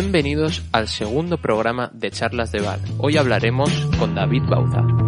Bienvenidos 0.00 0.62
al 0.70 0.86
segundo 0.86 1.38
programa 1.38 1.90
de 1.92 2.12
Charlas 2.12 2.52
de 2.52 2.60
Bar. 2.60 2.78
Hoy 2.98 3.16
hablaremos 3.16 3.68
con 3.98 4.14
David 4.14 4.44
Bauza. 4.48 5.07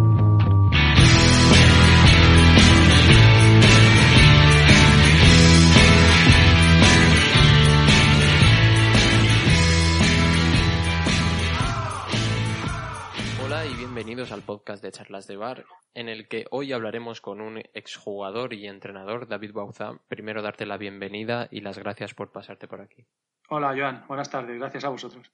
Podcast 14.61 14.83
de 14.83 14.91
Charlas 14.91 15.25
de 15.25 15.37
Bar, 15.37 15.65
en 15.95 16.07
el 16.07 16.27
que 16.27 16.45
hoy 16.51 16.71
hablaremos 16.71 17.19
con 17.19 17.41
un 17.41 17.57
exjugador 17.73 18.53
y 18.53 18.67
entrenador, 18.67 19.27
David 19.27 19.53
Bauza. 19.53 19.97
Primero 20.07 20.43
darte 20.43 20.67
la 20.67 20.77
bienvenida 20.77 21.47
y 21.49 21.61
las 21.61 21.79
gracias 21.79 22.13
por 22.13 22.31
pasarte 22.31 22.67
por 22.67 22.79
aquí. 22.79 23.07
Hola, 23.49 23.73
Joan. 23.75 24.05
Buenas 24.07 24.29
tardes. 24.29 24.59
Gracias 24.59 24.85
a 24.85 24.89
vosotros. 24.89 25.31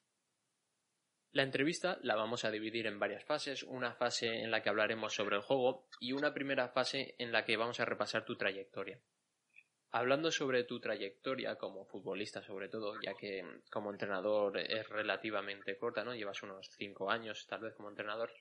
La 1.34 1.44
entrevista 1.44 2.00
la 2.04 2.16
vamos 2.16 2.46
a 2.46 2.52
dividir 2.52 2.88
en 2.88 3.00
varias 3.00 3.26
fases, 3.26 3.64
una 3.64 3.94
fase 3.96 4.44
en 4.44 4.50
la 4.50 4.64
que 4.64 4.70
hablaremos 4.70 5.14
sobre 5.14 5.36
el 5.36 5.42
juego 5.42 5.90
y 6.00 6.14
una 6.14 6.34
primera 6.34 6.70
fase 6.70 7.16
en 7.20 7.34
la 7.34 7.44
que 7.44 7.58
vamos 7.58 7.82
a 7.82 7.86
repasar 7.86 8.24
tu 8.24 8.38
trayectoria. 8.38 9.02
Hablando 9.92 10.32
sobre 10.32 10.64
tu 10.64 10.80
trayectoria 10.80 11.58
como 11.58 11.86
futbolista 11.86 12.42
sobre 12.44 12.70
todo, 12.70 12.94
ya 13.02 13.14
que 13.14 13.44
como 13.70 13.92
entrenador 13.92 14.58
es 14.58 14.88
relativamente 14.88 15.78
corta, 15.78 16.06
¿no? 16.06 16.16
Llevas 16.16 16.42
unos 16.44 16.70
cinco 16.78 17.12
años 17.12 17.46
tal 17.48 17.60
vez 17.60 17.74
como 17.76 17.90
entrenador. 17.90 18.32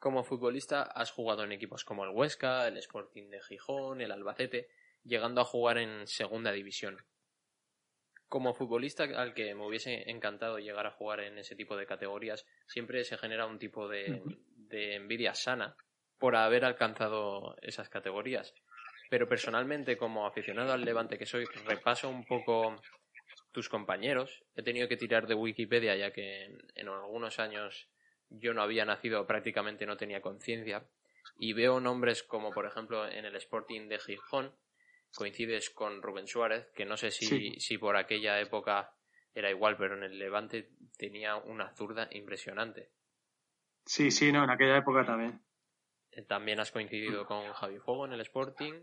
Como 0.00 0.24
futbolista 0.24 0.82
has 0.82 1.12
jugado 1.12 1.44
en 1.44 1.52
equipos 1.52 1.84
como 1.84 2.04
el 2.04 2.10
Huesca, 2.10 2.66
el 2.66 2.76
Sporting 2.78 3.30
de 3.30 3.40
Gijón, 3.40 4.00
el 4.00 4.10
Albacete, 4.10 4.68
llegando 5.04 5.40
a 5.40 5.44
jugar 5.44 5.78
en 5.78 6.08
segunda 6.08 6.50
división 6.50 6.98
como 8.30 8.54
futbolista 8.54 9.02
al 9.02 9.34
que 9.34 9.56
me 9.56 9.66
hubiese 9.66 10.08
encantado 10.08 10.60
llegar 10.60 10.86
a 10.86 10.92
jugar 10.92 11.18
en 11.18 11.36
ese 11.36 11.56
tipo 11.56 11.76
de 11.76 11.84
categorías, 11.84 12.46
siempre 12.64 13.02
se 13.02 13.18
genera 13.18 13.44
un 13.44 13.58
tipo 13.58 13.88
de, 13.88 14.22
envidia 14.70 15.34
sana 15.34 15.76
por 16.16 16.36
haber 16.36 16.64
alcanzado 16.64 17.56
esas 17.60 17.88
categorías. 17.88 18.54
Pero 19.10 19.28
personalmente, 19.28 19.96
como 19.96 20.28
aficionado 20.28 20.72
al 20.72 20.84
Levante 20.84 21.18
que 21.18 21.26
soy, 21.26 21.44
repaso 21.66 22.08
un 22.08 22.24
poco 22.24 22.80
tus 23.50 23.68
compañeros. 23.68 24.44
He 24.54 24.62
tenido 24.62 24.86
que 24.86 24.96
tirar 24.96 25.26
de 25.26 25.34
Wikipedia 25.34 25.96
ya 25.96 26.12
que 26.12 26.56
en 26.76 26.88
algunos 26.88 27.40
años 27.40 27.88
yo 28.30 28.54
no 28.54 28.62
había 28.62 28.84
nacido, 28.84 29.26
prácticamente 29.26 29.86
no 29.86 29.96
tenía 29.96 30.22
conciencia. 30.22 30.86
Y 31.38 31.52
veo 31.52 31.80
nombres 31.80 32.22
como, 32.22 32.50
por 32.50 32.66
ejemplo, 32.66 33.06
en 33.06 33.24
el 33.24 33.36
Sporting 33.36 33.88
de 33.88 33.98
Gijón, 33.98 34.54
coincides 35.14 35.70
con 35.70 36.02
Rubén 36.02 36.26
Suárez, 36.26 36.70
que 36.74 36.84
no 36.84 36.96
sé 36.96 37.10
si, 37.10 37.58
si 37.58 37.78
por 37.78 37.96
aquella 37.96 38.40
época 38.40 38.94
era 39.34 39.50
igual, 39.50 39.76
pero 39.76 39.96
en 39.96 40.02
el 40.02 40.18
Levante 40.18 40.70
tenía 40.96 41.36
una 41.36 41.74
zurda 41.74 42.08
impresionante. 42.12 42.90
Sí, 43.86 44.10
sí, 44.10 44.32
no, 44.32 44.44
en 44.44 44.50
aquella 44.50 44.78
época 44.78 45.04
también. 45.04 45.40
Eh, 46.12 46.22
también 46.22 46.60
has 46.60 46.72
coincidido 46.72 47.26
con 47.26 47.52
Javi 47.52 47.78
Fuego 47.78 48.06
en 48.06 48.12
el 48.12 48.20
Sporting, 48.20 48.82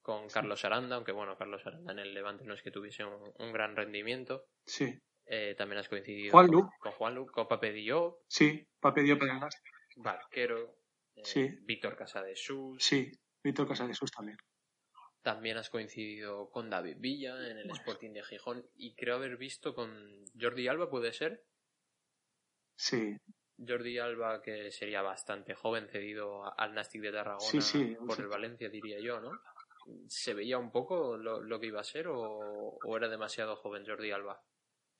con 0.00 0.28
Carlos 0.28 0.64
Aranda, 0.64 0.96
aunque 0.96 1.12
bueno, 1.12 1.36
Carlos 1.36 1.64
Aranda 1.66 1.92
en 1.92 1.98
el 1.98 2.14
Levante 2.14 2.44
no 2.44 2.54
es 2.54 2.62
que 2.62 2.70
tuviese 2.70 3.04
un, 3.04 3.52
gran 3.52 3.76
rendimiento. 3.76 4.46
Sí. 4.66 5.00
Eh, 5.26 5.54
también 5.56 5.78
has 5.78 5.88
coincidido 5.88 6.32
Juan 6.32 6.48
con, 6.48 6.92
Juan 6.92 7.14
Lu, 7.14 7.26
con 7.26 7.48
Pape 7.48 7.72
Diop. 7.72 8.20
Sí, 8.26 8.68
Pape 8.80 9.02
Diop 9.02 9.22
Barquero. 9.96 10.76
Eh, 11.14 11.22
sí. 11.24 11.48
Víctor 11.62 11.96
Casadesús. 11.96 12.82
Sí, 12.82 13.10
Víctor 13.42 13.68
Casadesús 13.68 14.10
también. 14.10 14.38
También 15.22 15.56
has 15.56 15.70
coincidido 15.70 16.50
con 16.50 16.68
David 16.68 16.96
Villa 16.98 17.36
en 17.48 17.58
el 17.58 17.70
Sporting 17.70 18.12
de 18.12 18.24
Gijón 18.24 18.66
y 18.74 18.94
creo 18.96 19.16
haber 19.16 19.36
visto 19.36 19.72
con 19.74 20.24
Jordi 20.38 20.66
Alba, 20.66 20.90
¿puede 20.90 21.12
ser? 21.12 21.44
Sí. 22.74 23.16
Jordi 23.56 23.98
Alba, 23.98 24.42
que 24.42 24.72
sería 24.72 25.02
bastante 25.02 25.54
joven, 25.54 25.88
cedido 25.88 26.58
al 26.58 26.74
Nastic 26.74 27.02
de 27.02 27.12
Tarragona 27.12 27.98
por 28.06 28.20
el 28.20 28.26
Valencia, 28.26 28.68
diría 28.68 28.98
yo, 28.98 29.20
¿no? 29.20 29.30
¿Se 30.08 30.34
veía 30.34 30.58
un 30.58 30.72
poco 30.72 31.16
lo, 31.16 31.60
que 31.60 31.66
iba 31.66 31.80
a 31.80 31.84
ser 31.84 32.08
o, 32.08 32.96
era 32.96 33.08
demasiado 33.08 33.56
joven 33.56 33.84
Jordi 33.86 34.10
Alba? 34.10 34.42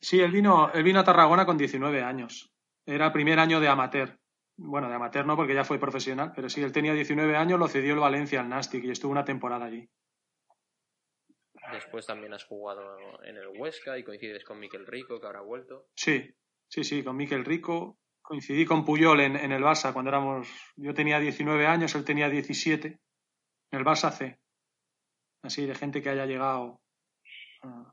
Sí, 0.03 0.21
él 0.21 0.33
vino, 0.33 0.73
él 0.73 0.83
vino 0.83 0.99
a 0.99 1.05
Tarragona 1.05 1.47
con 1.47 1.57
19 1.57 2.03
años. 2.03 2.53
Era 2.85 3.13
primer 3.13 3.39
año 3.39 3.61
de 3.61 3.69
amateur. 3.69 4.19
Bueno, 4.57 4.89
de 4.89 4.97
amateur 4.97 5.25
no, 5.25 5.37
porque 5.37 5.55
ya 5.55 5.65
fue 5.65 5.79
profesional, 5.79 6.33
pero 6.35 6.49
sí, 6.49 6.61
él 6.61 6.73
tenía 6.73 6.93
19 6.93 7.37
años, 7.37 7.59
lo 7.59 7.69
cedió 7.69 7.95
el 7.95 8.01
Valencia 8.01 8.41
al 8.41 8.49
Nastic 8.49 8.85
y 8.85 8.91
estuvo 8.91 9.13
una 9.13 9.25
temporada 9.25 9.67
allí. 9.67 9.89
Después 11.73 12.05
también 12.05 12.35
has 12.35 12.45
jugado 12.45 12.83
en 13.25 13.37
el 13.37 13.49
Huesca 13.57 13.97
y 13.97 14.03
coincides 14.03 14.45
con 14.45 14.59
Miquel 14.59 14.87
Rico, 14.87 15.21
que 15.21 15.27
ahora 15.27 15.39
ha 15.39 15.45
vuelto. 15.45 15.87
Sí, 15.95 16.35
sí, 16.69 16.83
sí, 16.83 17.05
con 17.05 17.17
Miquel 17.17 17.45
Rico. 17.45 17.99
Coincidí 18.21 18.65
con 18.65 18.85
Puyol 18.85 19.21
en, 19.21 19.37
el 19.37 19.63
Barça 19.63 19.93
cuando 19.93 20.11
éramos. 20.11 20.49
Yo 20.77 20.95
tenía 20.95 21.19
19 21.21 21.67
años, 21.67 21.95
él 21.95 22.05
tenía 22.05 22.29
17. 22.29 22.89
En 23.71 23.79
el 23.79 23.85
Barça 23.85 24.11
C. 24.11 24.39
Así, 25.43 25.65
de 25.65 25.75
gente 25.75 26.03
que 26.03 26.11
haya 26.11 26.27
llegado 26.27 26.81
a, 27.63 27.93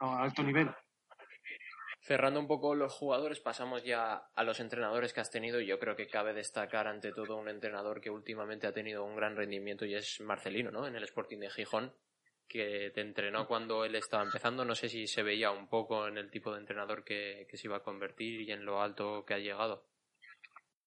a 0.00 0.22
alto 0.22 0.42
nivel. 0.42 0.70
Cerrando 2.10 2.40
un 2.40 2.48
poco 2.48 2.74
los 2.74 2.92
jugadores, 2.92 3.38
pasamos 3.38 3.84
ya 3.84 4.24
a 4.34 4.42
los 4.42 4.58
entrenadores 4.58 5.12
que 5.12 5.20
has 5.20 5.30
tenido. 5.30 5.60
Yo 5.60 5.78
creo 5.78 5.94
que 5.94 6.08
cabe 6.08 6.34
destacar 6.34 6.88
ante 6.88 7.12
todo 7.12 7.36
un 7.36 7.48
entrenador 7.48 8.00
que 8.00 8.10
últimamente 8.10 8.66
ha 8.66 8.72
tenido 8.72 9.04
un 9.04 9.14
gran 9.14 9.36
rendimiento 9.36 9.84
y 9.84 9.94
es 9.94 10.20
Marcelino, 10.20 10.72
¿no? 10.72 10.88
En 10.88 10.96
el 10.96 11.04
Sporting 11.04 11.38
de 11.38 11.50
Gijón 11.50 11.94
que 12.48 12.90
te 12.92 13.00
entrenó 13.00 13.46
cuando 13.46 13.84
él 13.84 13.94
estaba 13.94 14.24
empezando. 14.24 14.64
No 14.64 14.74
sé 14.74 14.88
si 14.88 15.06
se 15.06 15.22
veía 15.22 15.52
un 15.52 15.68
poco 15.68 16.08
en 16.08 16.18
el 16.18 16.32
tipo 16.32 16.52
de 16.52 16.58
entrenador 16.58 17.04
que, 17.04 17.46
se 17.48 17.68
iba 17.68 17.76
a 17.76 17.84
convertir 17.84 18.40
y 18.40 18.50
en 18.50 18.64
lo 18.64 18.82
alto 18.82 19.24
que 19.24 19.34
ha 19.34 19.38
llegado. 19.38 19.86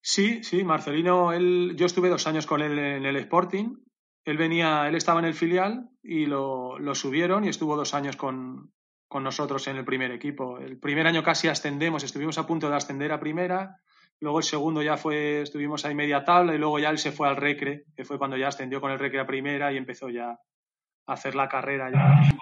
Sí, 0.01 0.43
sí, 0.43 0.65
Marcelino, 0.65 1.31
yo 1.73 1.85
estuve 1.85 2.09
dos 2.09 2.27
años 2.27 2.45
con 2.45 2.59
él 2.61 2.77
en 2.77 3.05
el 3.05 3.15
Sporting. 3.15 3.77
Él 4.25 4.35
venía, 4.35 4.89
él 4.89 4.95
estaba 4.95 5.21
en 5.21 5.27
el 5.27 5.35
filial 5.35 5.89
y 6.01 6.25
lo, 6.25 6.79
subieron 6.95 7.45
y 7.45 7.47
estuvo 7.47 7.77
dos 7.77 7.93
años 7.93 8.17
con, 8.17 8.73
con, 9.13 9.23
nosotros 9.23 9.67
en 9.67 9.77
el 9.77 9.85
primer 9.85 10.11
equipo. 10.11 10.57
El 10.57 10.77
primer 10.79 11.07
año 11.07 11.23
casi 11.23 11.47
ascendemos, 11.47 12.03
estuvimos 12.03 12.37
a 12.37 12.45
punto 12.45 12.69
de 12.69 12.75
ascender 12.75 13.11
a 13.11 13.19
primera. 13.19 13.77
Luego 14.19 14.39
el 14.39 14.43
segundo 14.43 14.81
ya 14.81 14.97
fue, 14.97 15.41
estuvimos 15.41 15.85
ahí 15.85 15.95
media 15.95 16.23
tabla 16.23 16.53
y 16.55 16.57
luego 16.57 16.79
ya 16.79 16.89
él 16.89 16.97
se 16.97 17.11
fue 17.11 17.27
al 17.27 17.37
Recre, 17.37 17.85
que 17.95 18.05
fue 18.05 18.17
cuando 18.17 18.37
ya 18.37 18.47
ascendió 18.49 18.81
con 18.81 18.91
el 18.91 18.99
Recre 18.99 19.19
a 19.19 19.27
primera 19.27 19.71
y 19.71 19.77
empezó 19.77 20.09
ya 20.09 20.37
hacer 21.07 21.35
la 21.35 21.47
carrera 21.47 21.91
ya. 21.91 22.33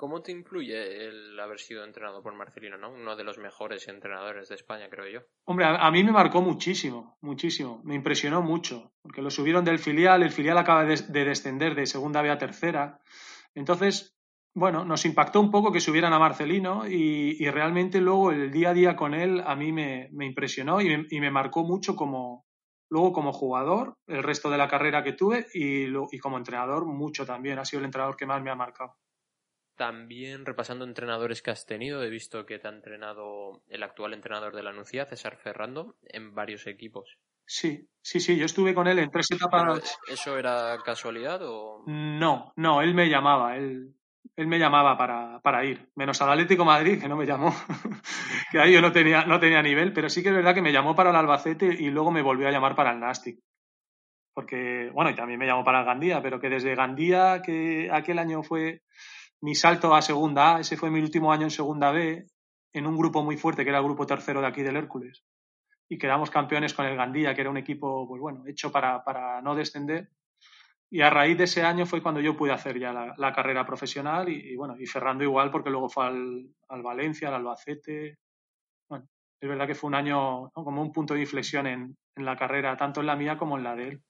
¿Cómo 0.00 0.22
te 0.22 0.32
influye 0.32 1.08
el 1.08 1.38
haber 1.38 1.60
sido 1.60 1.84
entrenado 1.84 2.22
por 2.22 2.34
Marcelino, 2.34 2.78
¿no? 2.78 2.90
uno 2.90 3.16
de 3.16 3.22
los 3.22 3.36
mejores 3.36 3.86
entrenadores 3.86 4.48
de 4.48 4.54
España, 4.54 4.88
creo 4.88 5.06
yo? 5.06 5.20
Hombre, 5.44 5.66
a, 5.66 5.90
mí 5.90 6.02
me 6.02 6.10
marcó 6.10 6.40
muchísimo, 6.40 7.18
muchísimo. 7.20 7.82
Me 7.84 7.96
impresionó 7.96 8.40
mucho, 8.40 8.94
porque 9.02 9.20
lo 9.20 9.30
subieron 9.30 9.62
del 9.62 9.78
filial, 9.78 10.22
el 10.22 10.30
filial 10.30 10.56
acaba 10.56 10.86
de, 10.86 10.96
descender 10.96 11.74
de 11.74 11.84
segunda 11.84 12.22
B 12.22 12.30
a 12.30 12.38
tercera. 12.38 12.98
Entonces, 13.54 14.16
bueno, 14.54 14.84
nos 14.84 15.04
impactó 15.04 15.40
un 15.40 15.50
poco 15.50 15.72
que 15.72 15.80
subieran 15.80 16.12
a 16.12 16.18
Marcelino 16.18 16.86
y, 16.86 17.48
realmente 17.50 18.00
luego 18.00 18.32
el 18.32 18.50
día 18.50 18.70
a 18.70 18.74
día 18.74 18.96
con 18.96 19.14
él 19.14 19.42
a 19.44 19.54
mí 19.56 19.72
me, 19.72 20.08
impresionó 20.20 20.80
y 20.80 21.20
me 21.20 21.30
marcó 21.30 21.64
mucho 21.64 21.94
como, 21.96 22.44
Luego, 22.90 23.12
como 23.12 23.32
jugador, 23.32 23.94
el 24.08 24.24
resto 24.24 24.50
de 24.50 24.58
la 24.58 24.66
carrera 24.66 25.04
que 25.04 25.12
tuve 25.12 25.46
y, 25.54 25.86
y 25.86 26.18
como 26.18 26.36
entrenador, 26.36 26.86
mucho 26.86 27.24
también. 27.24 27.60
Ha 27.60 27.64
sido 27.64 27.78
el 27.78 27.86
entrenador 27.86 28.16
que 28.16 28.26
más 28.26 28.42
me 28.42 28.50
ha 28.50 28.56
marcado. 28.56 28.96
También 29.76 30.44
repasando 30.44 30.84
entrenadores 30.84 31.40
que 31.40 31.52
has 31.52 31.64
tenido, 31.64 32.02
he 32.02 32.10
visto 32.10 32.44
que 32.44 32.58
te 32.58 32.66
ha 32.66 32.72
entrenado 32.72 33.62
el 33.68 33.84
actual 33.84 34.12
entrenador 34.12 34.54
de 34.56 34.64
la 34.64 34.72
Nucía, 34.72 35.06
César 35.06 35.36
Ferrando, 35.36 35.96
en 36.02 36.34
varios 36.34 36.66
equipos. 36.66 37.16
Sí, 37.46 37.88
sí, 38.02 38.18
sí, 38.18 38.36
yo 38.36 38.44
estuve 38.44 38.74
con 38.74 38.88
él 38.88 38.98
en 38.98 39.10
tres 39.10 39.30
etapas. 39.30 39.98
¿Eso 40.08 40.36
era 40.36 40.76
casualidad 40.84 41.40
o...? 41.44 41.84
No, 41.86 42.52
no, 42.56 42.82
él 42.82 42.94
me 42.94 43.08
llamaba, 43.08 43.56
él, 43.56 43.94
él 44.36 44.46
me 44.46 44.58
llamaba 44.58 44.96
para, 44.96 45.40
para, 45.40 45.64
ir, 45.64 45.90
menos 45.94 46.20
al 46.22 46.30
Atlético 46.30 46.64
Madrid, 46.64 47.00
que 47.00 47.08
no 47.08 47.16
me 47.16 47.26
llamó, 47.26 47.54
que 48.50 48.58
ahí 48.58 48.72
yo 48.72 48.80
no 48.80 48.92
tenía, 48.92 49.24
no 49.24 49.38
tenía 49.38 49.62
nivel, 49.62 49.92
pero 49.92 50.08
sí 50.08 50.22
que 50.22 50.30
es 50.30 50.34
verdad 50.34 50.54
que 50.54 50.62
me 50.62 50.72
llamó 50.72 50.94
para 50.94 51.10
el 51.10 51.16
Albacete 51.16 51.66
y 51.66 51.90
luego 51.90 52.10
me 52.10 52.22
volvió 52.22 52.48
a 52.48 52.50
llamar 52.50 52.74
para 52.74 52.92
el 52.92 53.00
Nastic. 53.00 53.38
Porque, 54.32 54.90
bueno, 54.94 55.10
y 55.10 55.14
también 55.14 55.38
me 55.38 55.46
llamó 55.46 55.64
para 55.64 55.80
el 55.80 55.86
Gandía, 55.86 56.22
pero 56.22 56.40
que 56.40 56.48
desde 56.48 56.74
Gandía, 56.74 57.42
que 57.44 57.90
aquel 57.92 58.18
año 58.18 58.42
fue 58.42 58.82
mi 59.42 59.54
salto 59.54 59.94
a 59.94 60.02
segunda 60.02 60.56
A, 60.56 60.60
ese 60.60 60.76
fue 60.76 60.90
mi 60.90 61.00
último 61.00 61.32
año 61.32 61.44
en 61.44 61.50
segunda 61.50 61.90
B, 61.90 62.26
en 62.72 62.86
un 62.86 62.96
grupo 62.96 63.22
muy 63.22 63.36
fuerte, 63.36 63.64
que 63.64 63.70
era 63.70 63.78
el 63.78 63.84
grupo 63.84 64.06
tercero 64.06 64.40
de 64.40 64.46
aquí 64.46 64.62
del 64.62 64.76
Hércules. 64.76 65.24
Y 65.88 65.98
quedamos 65.98 66.30
campeones 66.30 66.72
con 66.72 66.86
el 66.86 66.96
Gandía, 66.96 67.34
que 67.34 67.40
era 67.40 67.50
un 67.50 67.56
equipo, 67.56 68.06
pues 68.06 68.20
bueno, 68.20 68.44
hecho 68.46 68.70
para, 68.70 69.02
para 69.02 69.42
no 69.42 69.54
descender 69.54 70.08
y 70.90 71.00
a 71.02 71.10
raíz 71.10 71.38
de 71.38 71.44
ese 71.44 71.62
año 71.62 71.86
fue 71.86 72.02
cuando 72.02 72.20
yo 72.20 72.36
pude 72.36 72.52
hacer 72.52 72.78
ya 72.78 72.92
la, 72.92 73.32
carrera 73.32 73.64
profesional 73.64 74.28
y, 74.28 74.56
bueno, 74.56 74.76
y 74.78 74.86
Ferrando 74.86 75.24
igual 75.24 75.50
porque 75.50 75.70
luego 75.70 75.88
fue 75.88 76.06
al, 76.06 76.82
Valencia, 76.82 77.28
al 77.28 77.34
Albacete. 77.34 78.18
Bueno, 78.88 79.08
es 79.40 79.48
verdad 79.48 79.66
que 79.66 79.74
fue 79.74 79.88
un 79.88 79.94
año 79.94 80.50
como 80.50 80.82
un 80.82 80.92
punto 80.92 81.14
de 81.14 81.20
inflexión 81.20 81.66
en, 81.66 81.96
en 82.16 82.24
la 82.24 82.36
carrera, 82.36 82.76
tanto 82.76 83.00
en 83.00 83.06
la 83.06 83.16
mía 83.16 83.38
como 83.38 83.56
en 83.56 83.64
la 83.64 83.76
de 83.76 83.88
él. 83.88 84.02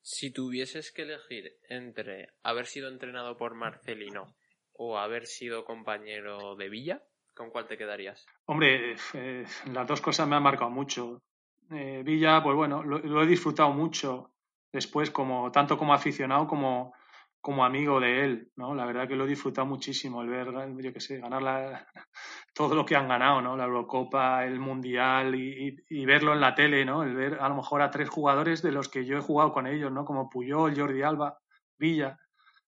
Si 0.00 0.32
tuvieses 0.32 0.90
que 0.92 1.02
elegir 1.02 1.52
entre 1.68 2.28
haber 2.42 2.66
sido 2.66 2.88
entrenado 2.88 3.36
por 3.36 3.54
Marcelino 3.54 4.36
o 4.72 4.98
haber 4.98 5.26
sido 5.26 5.64
compañero 5.64 6.56
de 6.56 6.68
Villa, 6.68 7.02
¿Con 7.34 7.50
cuál 7.50 7.66
te 7.66 7.76
quedarías? 7.76 8.24
Hombre, 8.46 8.94
eh, 9.14 9.44
las 9.72 9.86
dos 9.86 10.00
cosas 10.00 10.28
me 10.28 10.36
han 10.36 10.42
marcado 10.42 10.70
mucho. 10.70 11.22
Eh, 11.70 12.02
Villa, 12.04 12.42
pues 12.42 12.54
bueno, 12.54 12.82
lo, 12.84 13.22
he 13.22 13.26
disfrutado 13.26 13.70
mucho 13.70 14.33
después, 14.74 15.12
como 15.12 15.52
tanto 15.52 15.78
como 15.78 15.94
aficionado 15.94 16.48
como, 16.48 16.94
como 17.40 17.64
amigo 17.64 18.00
de 18.00 18.24
él, 18.24 18.52
¿no? 18.56 18.74
La 18.74 18.84
verdad 18.84 19.06
que 19.06 19.14
lo 19.14 19.24
he 19.24 19.28
disfrutado 19.28 19.68
muchísimo, 19.68 20.20
el 20.20 20.28
ver, 20.28 20.48
yo 20.50 20.92
qué 20.92 21.00
sé, 21.00 21.18
ganar 21.18 21.42
la, 21.42 21.86
todo 22.54 22.74
lo 22.74 22.84
que 22.84 22.96
han 22.96 23.06
ganado, 23.06 23.40
¿no? 23.40 23.56
La 23.56 23.66
Eurocopa, 23.66 24.44
el 24.44 24.58
Mundial 24.58 25.36
y, 25.36 26.04
verlo 26.04 26.32
en 26.32 26.40
la 26.40 26.56
tele, 26.56 26.84
¿no? 26.84 27.04
El 27.04 27.14
ver 27.14 27.38
a 27.40 27.48
lo 27.48 27.54
mejor 27.54 27.82
a 27.82 27.90
tres 27.90 28.08
jugadores 28.08 28.62
de 28.62 28.72
los 28.72 28.88
que 28.88 29.04
yo 29.06 29.16
he 29.16 29.20
jugado 29.20 29.52
con 29.52 29.68
ellos, 29.68 29.92
¿no? 29.92 30.04
Como 30.04 30.28
Puyol, 30.28 30.76
Jordi 30.76 31.02
Alba, 31.02 31.38
Villa. 31.78 32.18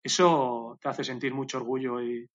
Eso 0.02 0.78
te 0.82 0.90
hace 0.90 1.02
sentir 1.02 1.32
mucho 1.32 1.56
orgullo 1.56 2.02
y, 2.02 2.28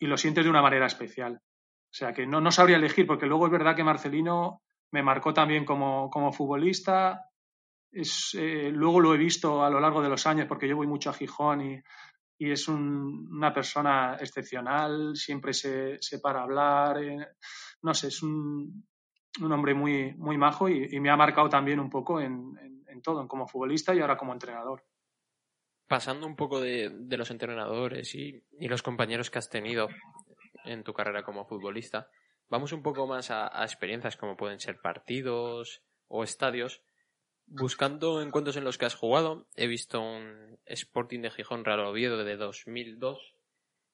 y 0.00 0.06
lo 0.06 0.16
sientes 0.16 0.44
de 0.44 0.50
una 0.50 0.62
manera 0.62 0.86
especial. 0.86 1.34
O 1.34 1.96
sea 1.96 2.14
que 2.14 2.26
no, 2.26 2.40
no 2.40 2.50
sabría 2.50 2.78
elegir, 2.78 3.06
porque 3.06 3.26
luego 3.26 3.44
es 3.46 3.52
verdad 3.52 3.76
que 3.76 3.84
Marcelino 3.84 4.62
me 4.92 5.02
marcó 5.02 5.34
también 5.34 5.66
como, 5.66 6.08
como 6.08 6.32
futbolista. 6.32 7.28
Es, 7.94 8.34
eh, 8.38 8.70
luego 8.72 9.00
lo 9.00 9.14
he 9.14 9.18
visto 9.18 9.64
a 9.64 9.70
lo 9.70 9.80
largo 9.80 10.02
de 10.02 10.08
los 10.08 10.26
años 10.26 10.46
porque 10.46 10.68
yo 10.68 10.76
voy 10.76 10.86
mucho 10.86 11.10
a 11.10 11.14
Gijón 11.14 11.60
y, 11.60 11.82
es 12.36 12.68
una 12.68 13.54
persona 13.54 14.18
excepcional, 14.20 15.16
siempre 15.16 15.54
se, 15.54 15.96
se 16.02 16.18
para 16.18 16.42
hablar. 16.42 17.02
Eh, 17.02 17.26
no 17.80 17.94
sé, 17.94 18.08
es 18.08 18.22
un, 18.22 18.86
un, 19.40 19.52
hombre 19.52 19.72
muy, 19.72 20.12
muy 20.14 20.36
majo 20.36 20.68
y, 20.68 21.00
me 21.00 21.08
ha 21.08 21.16
marcado 21.16 21.48
también 21.48 21.80
un 21.80 21.88
poco 21.88 22.20
en, 22.20 22.54
en, 22.86 23.00
todo, 23.00 23.26
como 23.26 23.46
futbolista 23.46 23.94
y 23.94 24.00
ahora 24.00 24.18
como 24.18 24.34
entrenador. 24.34 24.84
Pasando 25.86 26.26
un 26.26 26.36
poco 26.36 26.60
de, 26.60 26.92
los 27.16 27.30
entrenadores 27.30 28.14
y, 28.14 28.44
los 28.60 28.82
compañeros 28.82 29.30
que 29.30 29.38
has 29.38 29.48
tenido 29.48 29.88
en 30.64 30.82
tu 30.84 30.92
carrera 30.92 31.22
como 31.22 31.46
futbolista, 31.46 32.10
Vamos 32.48 32.72
un 32.72 32.82
poco 32.82 33.06
más 33.06 33.30
a, 33.30 33.64
experiencias 33.64 34.16
como 34.16 34.36
pueden 34.36 34.60
ser 34.60 34.80
partidos 34.80 35.82
o 36.08 36.22
estadios. 36.22 36.83
Buscando 37.46 38.22
encuentros 38.22 38.56
en 38.56 38.64
los 38.64 38.78
que 38.78 38.86
has 38.86 38.94
jugado, 38.94 39.46
he 39.54 39.66
visto 39.66 40.00
un 40.00 40.58
Sporting 40.66 41.20
de 41.20 41.30
Gijón 41.30 41.64
Real 41.64 41.80
Oviedo 41.80 42.24
de 42.24 42.36
2002 42.36 43.34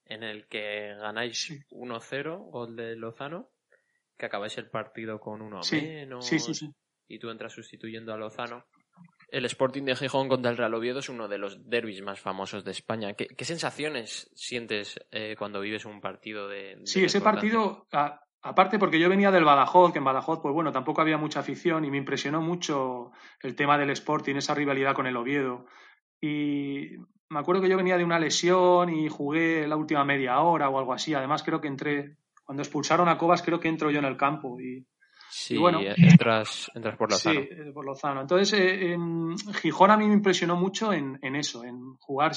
en 0.06 0.22
el 0.22 0.46
que 0.46 0.94
ganáis 0.96 1.50
1-0, 1.70 2.50
gol 2.50 2.76
de 2.76 2.96
Lozano, 2.96 3.50
que 4.16 4.26
acabáis 4.26 4.58
el 4.58 4.68
partido 4.68 5.20
con 5.20 5.40
uno 5.40 5.60
menos 5.70 6.26
sí, 6.26 6.38
sí, 6.38 6.70
y 7.08 7.18
tú 7.18 7.30
entras 7.30 7.52
sustituyendo 7.52 8.12
a 8.12 8.16
Lozano. 8.16 8.66
El 9.30 9.44
Sporting 9.44 9.84
de 9.84 9.96
Gijón 9.96 10.28
contra 10.28 10.50
el 10.50 10.56
Real 10.56 10.74
Oviedo 10.74 10.98
es 10.98 11.08
uno 11.08 11.28
de 11.28 11.38
los 11.38 11.68
derbis 11.68 12.02
más 12.02 12.20
famosos 12.20 12.64
de 12.64 12.72
España. 12.72 13.14
¿Qué, 13.14 13.44
sensaciones 13.44 14.30
sientes 14.34 15.00
eh, 15.10 15.36
cuando 15.38 15.60
vives 15.60 15.84
un 15.84 16.00
partido 16.00 16.48
de... 16.48 16.80
sí, 16.84 17.04
ese 17.04 17.20
partido, 17.20 17.86
Aparte 18.42 18.78
porque 18.78 18.98
yo 18.98 19.08
venía 19.08 19.30
del 19.30 19.44
Badajoz, 19.44 19.92
que 19.92 19.98
en 19.98 20.04
Badajoz, 20.04 20.40
pues 20.40 20.54
bueno, 20.54 20.72
tampoco 20.72 21.02
había 21.02 21.18
mucha 21.18 21.40
afición 21.40 21.84
y 21.84 21.90
me 21.90 21.98
impresionó 21.98 22.40
mucho 22.40 23.12
el 23.42 23.54
tema 23.54 23.76
del 23.76 23.90
Sporting, 23.90 24.36
esa 24.36 24.54
rivalidad 24.54 24.94
con 24.94 25.06
el 25.06 25.16
Oviedo. 25.16 25.66
Y 26.20 26.96
me 27.28 27.38
acuerdo 27.38 27.60
que 27.60 27.68
yo 27.68 27.76
venía 27.76 27.98
de 27.98 28.04
una 28.04 28.18
lesión 28.18 28.88
y 28.88 29.08
jugué 29.08 29.66
la 29.66 29.76
última 29.76 30.04
media 30.04 30.40
hora 30.40 30.70
o 30.70 30.78
algo 30.78 30.94
así. 30.94 31.12
Además 31.12 31.42
creo 31.42 31.60
que 31.60 31.68
entré, 31.68 32.16
cuando 32.44 32.62
expulsaron 32.62 33.08
a 33.08 33.18
Cobas 33.18 33.42
creo 33.42 33.60
que 33.60 33.68
entro 33.68 33.90
yo 33.90 33.98
en 33.98 34.06
el 34.06 34.16
campo 34.16 34.58
y, 34.60 34.86
Sí, 35.30 35.56
bueno, 35.56 35.80
entras, 35.80 36.70
entras 36.74 36.96
por 36.96 37.10
Lozano. 37.10 37.40
Sí, 37.40 37.48
eh, 37.50 37.70
por 37.72 37.84
Lozano. 37.84 38.20
Entonces, 38.20 38.52
eh, 38.60 38.96
Gijón 39.60 39.90
a 39.90 39.96
mí 39.96 40.06
me 40.06 40.14
impresionó 40.14 40.56
mucho 40.56 40.92
en, 40.92 41.18
en, 41.22 41.36
eso, 41.36 41.64
en 41.64 41.94
jugar 41.98 42.32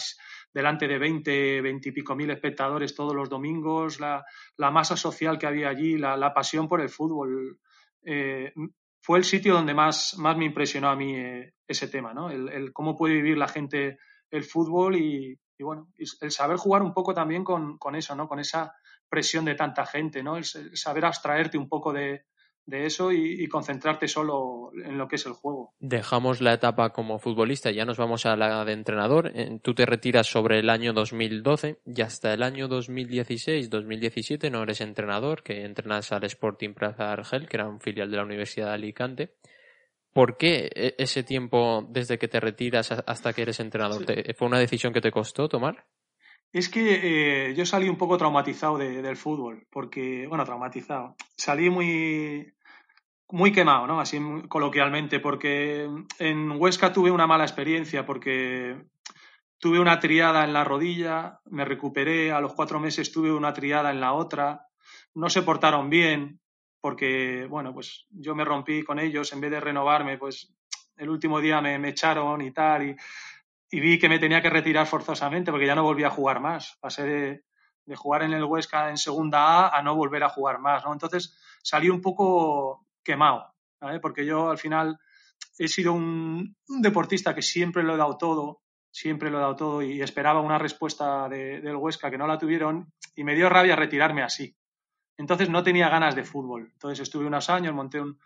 delante 0.54 0.88
de 0.88 1.00
20, 1.00 1.62
20 1.62 1.90
y 1.90 1.92
pico 1.92 2.16
mil 2.16 2.30
espectadores 2.30 2.96
todos 2.96 3.16
los 3.16 3.30
domingos, 3.30 4.00
la, 4.00 4.24
la 4.58 4.70
masa 4.70 4.96
social 4.96 5.40
que 5.40 5.48
había 5.48 5.70
allí, 5.70 5.98
la, 5.98 6.16
la 6.16 6.34
pasión 6.34 6.68
por 6.68 6.82
el 6.82 6.90
fútbol. 6.90 7.60
Eh, 8.04 8.54
fue 9.02 9.18
el 9.18 9.26
sitio 9.26 9.56
donde 9.56 9.74
más, 9.74 10.16
más 10.18 10.38
me 10.38 10.46
impresionó 10.46 10.90
a 10.90 10.96
mí 10.96 11.16
eh, 11.16 11.54
ese 11.68 11.88
tema, 11.88 12.14
¿no? 12.14 12.30
El, 12.30 12.48
el, 12.50 12.74
cómo 12.74 12.96
puede 12.96 13.16
vivir 13.16 13.38
la 13.38 13.48
gente 13.48 13.98
el 14.30 14.44
fútbol 14.44 14.96
y, 14.96 15.38
y 15.58 15.64
bueno, 15.64 15.90
el 15.98 16.32
saber 16.32 16.58
jugar 16.58 16.84
un 16.84 16.94
poco 16.94 17.14
también 17.14 17.44
con, 17.44 17.78
con, 17.78 17.96
eso, 17.96 18.16
¿no? 18.16 18.28
Con 18.28 18.40
esa 18.40 18.74
presión 19.10 19.46
de 19.46 19.56
tanta 19.56 19.86
gente, 19.86 20.24
¿no? 20.24 20.38
el 20.38 20.46
saber 20.46 21.06
abstraerte 21.06 21.56
un 21.56 21.70
poco 21.70 21.94
de, 21.94 22.26
de 22.66 22.86
eso 22.86 23.12
y, 23.12 23.48
concentrarte 23.48 24.08
solo 24.08 24.72
en 24.74 24.98
lo 24.98 25.08
que 25.08 25.18
es 25.18 25.26
el 25.26 25.34
juego. 25.34 25.74
Dejamos 25.80 26.42
la 26.42 26.54
etapa 26.54 26.92
como 26.92 27.20
futbolista, 27.20 27.72
ya 27.72 27.86
nos 27.86 27.98
vamos 27.98 28.26
a 28.26 28.36
la 28.36 28.64
de 28.64 28.74
entrenador. 28.74 29.32
Eh, 29.36 29.60
tú 29.62 29.74
te 29.74 29.86
retiras 29.86 30.28
sobre 30.28 30.60
el 30.60 30.70
año 30.70 30.94
2012 30.94 31.80
y 31.86 32.02
hasta 32.02 32.34
el 32.34 32.42
año 32.42 32.70
2016-2017 32.70 34.50
no 34.50 34.64
eres 34.64 34.82
entrenador, 34.82 35.44
que 35.44 35.66
entrenas 35.66 36.12
al 36.12 36.24
Sporting 36.24 36.74
Plaza 36.74 37.12
Argel, 37.12 37.48
que 37.48 37.58
era 37.58 37.68
un 37.68 37.82
filial 37.82 38.10
de 38.10 38.18
la 38.18 38.24
Universidad 38.24 38.68
de 38.68 38.74
Alicante. 38.74 39.34
¿Por 40.14 40.38
qué 40.38 40.70
e, 40.74 40.96
ese 40.98 41.24
tiempo 41.24 41.86
desde 41.90 42.18
que 42.18 42.28
te 42.28 42.40
retiras 42.40 42.92
hasta 42.92 43.34
que 43.34 43.42
eres 43.42 43.60
entrenador? 43.60 44.06
¿Fue 44.38 44.48
una 44.48 44.60
decisión 44.60 44.94
que 44.94 45.02
te 45.02 45.12
costó 45.12 45.50
tomar? 45.50 45.86
Es 46.54 46.70
que 46.70 47.48
eh, 47.50 47.56
yo 47.56 47.66
salí 47.66 47.90
un 47.90 47.98
poco 47.98 48.16
traumatizado 48.16 48.78
del 48.78 49.18
fútbol, 49.18 49.66
porque, 49.72 50.28
bueno, 50.28 50.46
traumatizado. 50.46 51.16
Salí 51.36 51.72
muy, 51.72 52.54
muy 53.30 53.52
quemado, 53.52 53.88
¿no? 53.88 54.00
Así 54.00 54.20
coloquialmente, 54.48 55.20
porque 55.20 55.90
en 56.20 56.52
Huesca 56.52 56.94
tuve 56.94 57.10
una 57.10 57.26
mala 57.26 57.44
experiencia, 57.44 58.06
porque 58.06 58.86
tuve 59.58 59.80
una 59.80 60.00
triada 60.00 60.44
en 60.44 60.54
la 60.54 60.64
rodilla, 60.64 61.40
me 61.46 61.66
recuperé, 61.66 62.32
a 62.32 62.40
los 62.40 62.54
cuatro 62.54 62.80
meses 62.80 63.12
tuve 63.12 63.34
una 63.34 63.52
triada 63.52 63.90
en 63.90 64.00
la 64.00 64.14
otra, 64.14 64.68
no 65.16 65.32
se 65.32 65.42
portaron 65.42 65.90
bien, 65.90 66.40
porque, 66.80 67.48
bueno, 67.50 67.74
pues 67.74 68.06
yo 68.12 68.36
me 68.36 68.46
rompí 68.46 68.84
con 68.84 69.00
ellos, 69.00 69.34
en 69.34 69.42
vez 69.42 69.50
de 69.50 69.60
renovarme, 69.60 70.20
pues 70.20 70.54
el 70.98 71.10
último 71.10 71.40
día 71.42 71.62
me, 71.62 71.80
me 71.80 71.90
echaron 71.90 72.42
y 72.42 72.52
tal, 72.52 72.90
y 72.90 72.96
y 73.74 73.80
vi 73.80 73.98
que 73.98 74.08
me 74.08 74.20
tenía 74.20 74.40
que 74.40 74.52
retirar 74.52 74.86
forzosamente 74.86 75.50
porque 75.50 75.66
ya 75.66 75.74
no 75.74 75.82
volvía 75.82 76.06
a 76.06 76.12
jugar 76.12 76.40
más. 76.40 76.78
Pasé 76.80 77.04
de, 77.04 77.44
de, 77.86 77.96
jugar 77.96 78.22
en 78.22 78.34
el 78.34 78.44
Huesca 78.44 78.88
en 78.92 78.98
segunda 78.98 79.66
A 79.66 79.76
a 79.76 79.82
no 79.82 79.96
volver 79.96 80.24
a 80.24 80.30
jugar 80.30 80.60
más, 80.60 80.86
¿no? 80.86 80.94
Entonces 80.94 81.36
salí 81.64 81.90
un 81.90 82.00
poco 82.00 82.86
quemado, 83.04 83.52
¿vale? 83.82 84.00
porque 84.00 84.28
yo 84.28 84.52
al 84.52 84.60
final 84.60 85.00
he 85.58 85.68
sido 85.68 85.92
un, 85.92 86.56
un, 86.68 86.82
deportista 86.84 87.34
que 87.34 87.42
siempre 87.42 87.82
lo 87.82 87.96
he 87.96 87.98
dado 87.98 88.16
todo, 88.16 88.62
siempre 88.92 89.32
lo 89.32 89.40
he 89.40 89.42
dado 89.42 89.56
todo 89.56 89.82
y 89.82 90.04
esperaba 90.04 90.42
una 90.42 90.60
respuesta 90.60 91.28
de, 91.28 91.60
del 91.60 91.76
Huesca 91.76 92.12
que 92.12 92.20
no 92.20 92.28
la 92.28 92.38
tuvieron 92.38 92.94
y 93.16 93.24
me 93.24 93.34
dio 93.34 93.50
rabia 93.50 93.76
retirarme 93.76 94.22
así. 94.22 94.56
Entonces 95.18 95.50
no 95.50 95.64
tenía 95.64 95.90
ganas 95.90 96.14
de 96.14 96.24
fútbol. 96.24 96.70
Entonces 96.74 97.00
estuve 97.00 97.26
unos 97.26 97.50
años, 97.50 97.74
monté 97.74 98.00
un, 98.00 98.20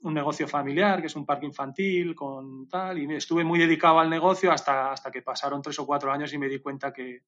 un 0.00 0.14
negocio 0.14 0.46
familiar, 0.46 1.00
que 1.00 1.06
es 1.06 1.16
un 1.16 1.24
parque 1.24 1.46
infantil, 1.46 2.14
con 2.14 2.68
tal, 2.68 2.98
y 2.98 3.14
estuve 3.14 3.44
muy 3.44 3.58
dedicado 3.58 3.98
al 3.98 4.10
negocio 4.10 4.52
hasta, 4.52 4.92
hasta 4.92 5.10
que 5.10 5.22
pasaron 5.22 5.62
tres 5.62 5.78
o 5.78 5.86
cuatro 5.86 6.12
años 6.12 6.32
y 6.32 6.38
me 6.38 6.48
di 6.48 6.60
cuenta 6.60 6.92
que, 6.92 7.22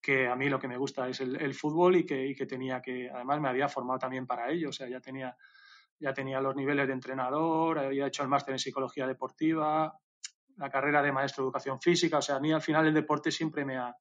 que 0.00 0.28
a 0.28 0.36
mí 0.36 0.48
lo 0.48 0.58
que 0.58 0.68
me 0.68 0.76
gusta 0.76 1.08
es 1.08 1.20
el, 1.20 1.54
fútbol 1.54 1.96
y 1.96 2.06
que, 2.06 2.34
que, 2.36 2.46
tenía 2.46 2.80
que, 2.80 3.10
además 3.10 3.40
me 3.40 3.48
había 3.48 3.68
formado 3.68 3.98
también 3.98 4.26
para 4.26 4.50
ello, 4.50 4.68
o 4.68 4.72
sea, 4.72 4.88
ya 4.88 5.00
tenía, 5.00 5.36
ya 5.98 6.14
tenía 6.14 6.40
los 6.40 6.54
niveles 6.54 6.86
de 6.86 6.92
entrenador, 6.92 7.78
había 7.78 8.06
hecho 8.06 8.22
el 8.22 8.28
máster 8.28 8.52
en 8.52 8.58
psicología 8.58 9.06
deportiva, 9.06 9.98
la 10.56 10.70
carrera 10.70 11.02
de 11.02 11.10
maestro 11.10 11.42
de 11.42 11.46
educación 11.46 11.80
física, 11.80 12.18
o 12.18 12.22
sea, 12.22 12.36
a 12.36 12.40
mí 12.40 12.52
al 12.52 12.62
final 12.62 12.86
el 12.86 12.94
deporte 12.94 13.32
siempre 13.32 13.64
me 13.64 13.76
ha, 13.76 13.94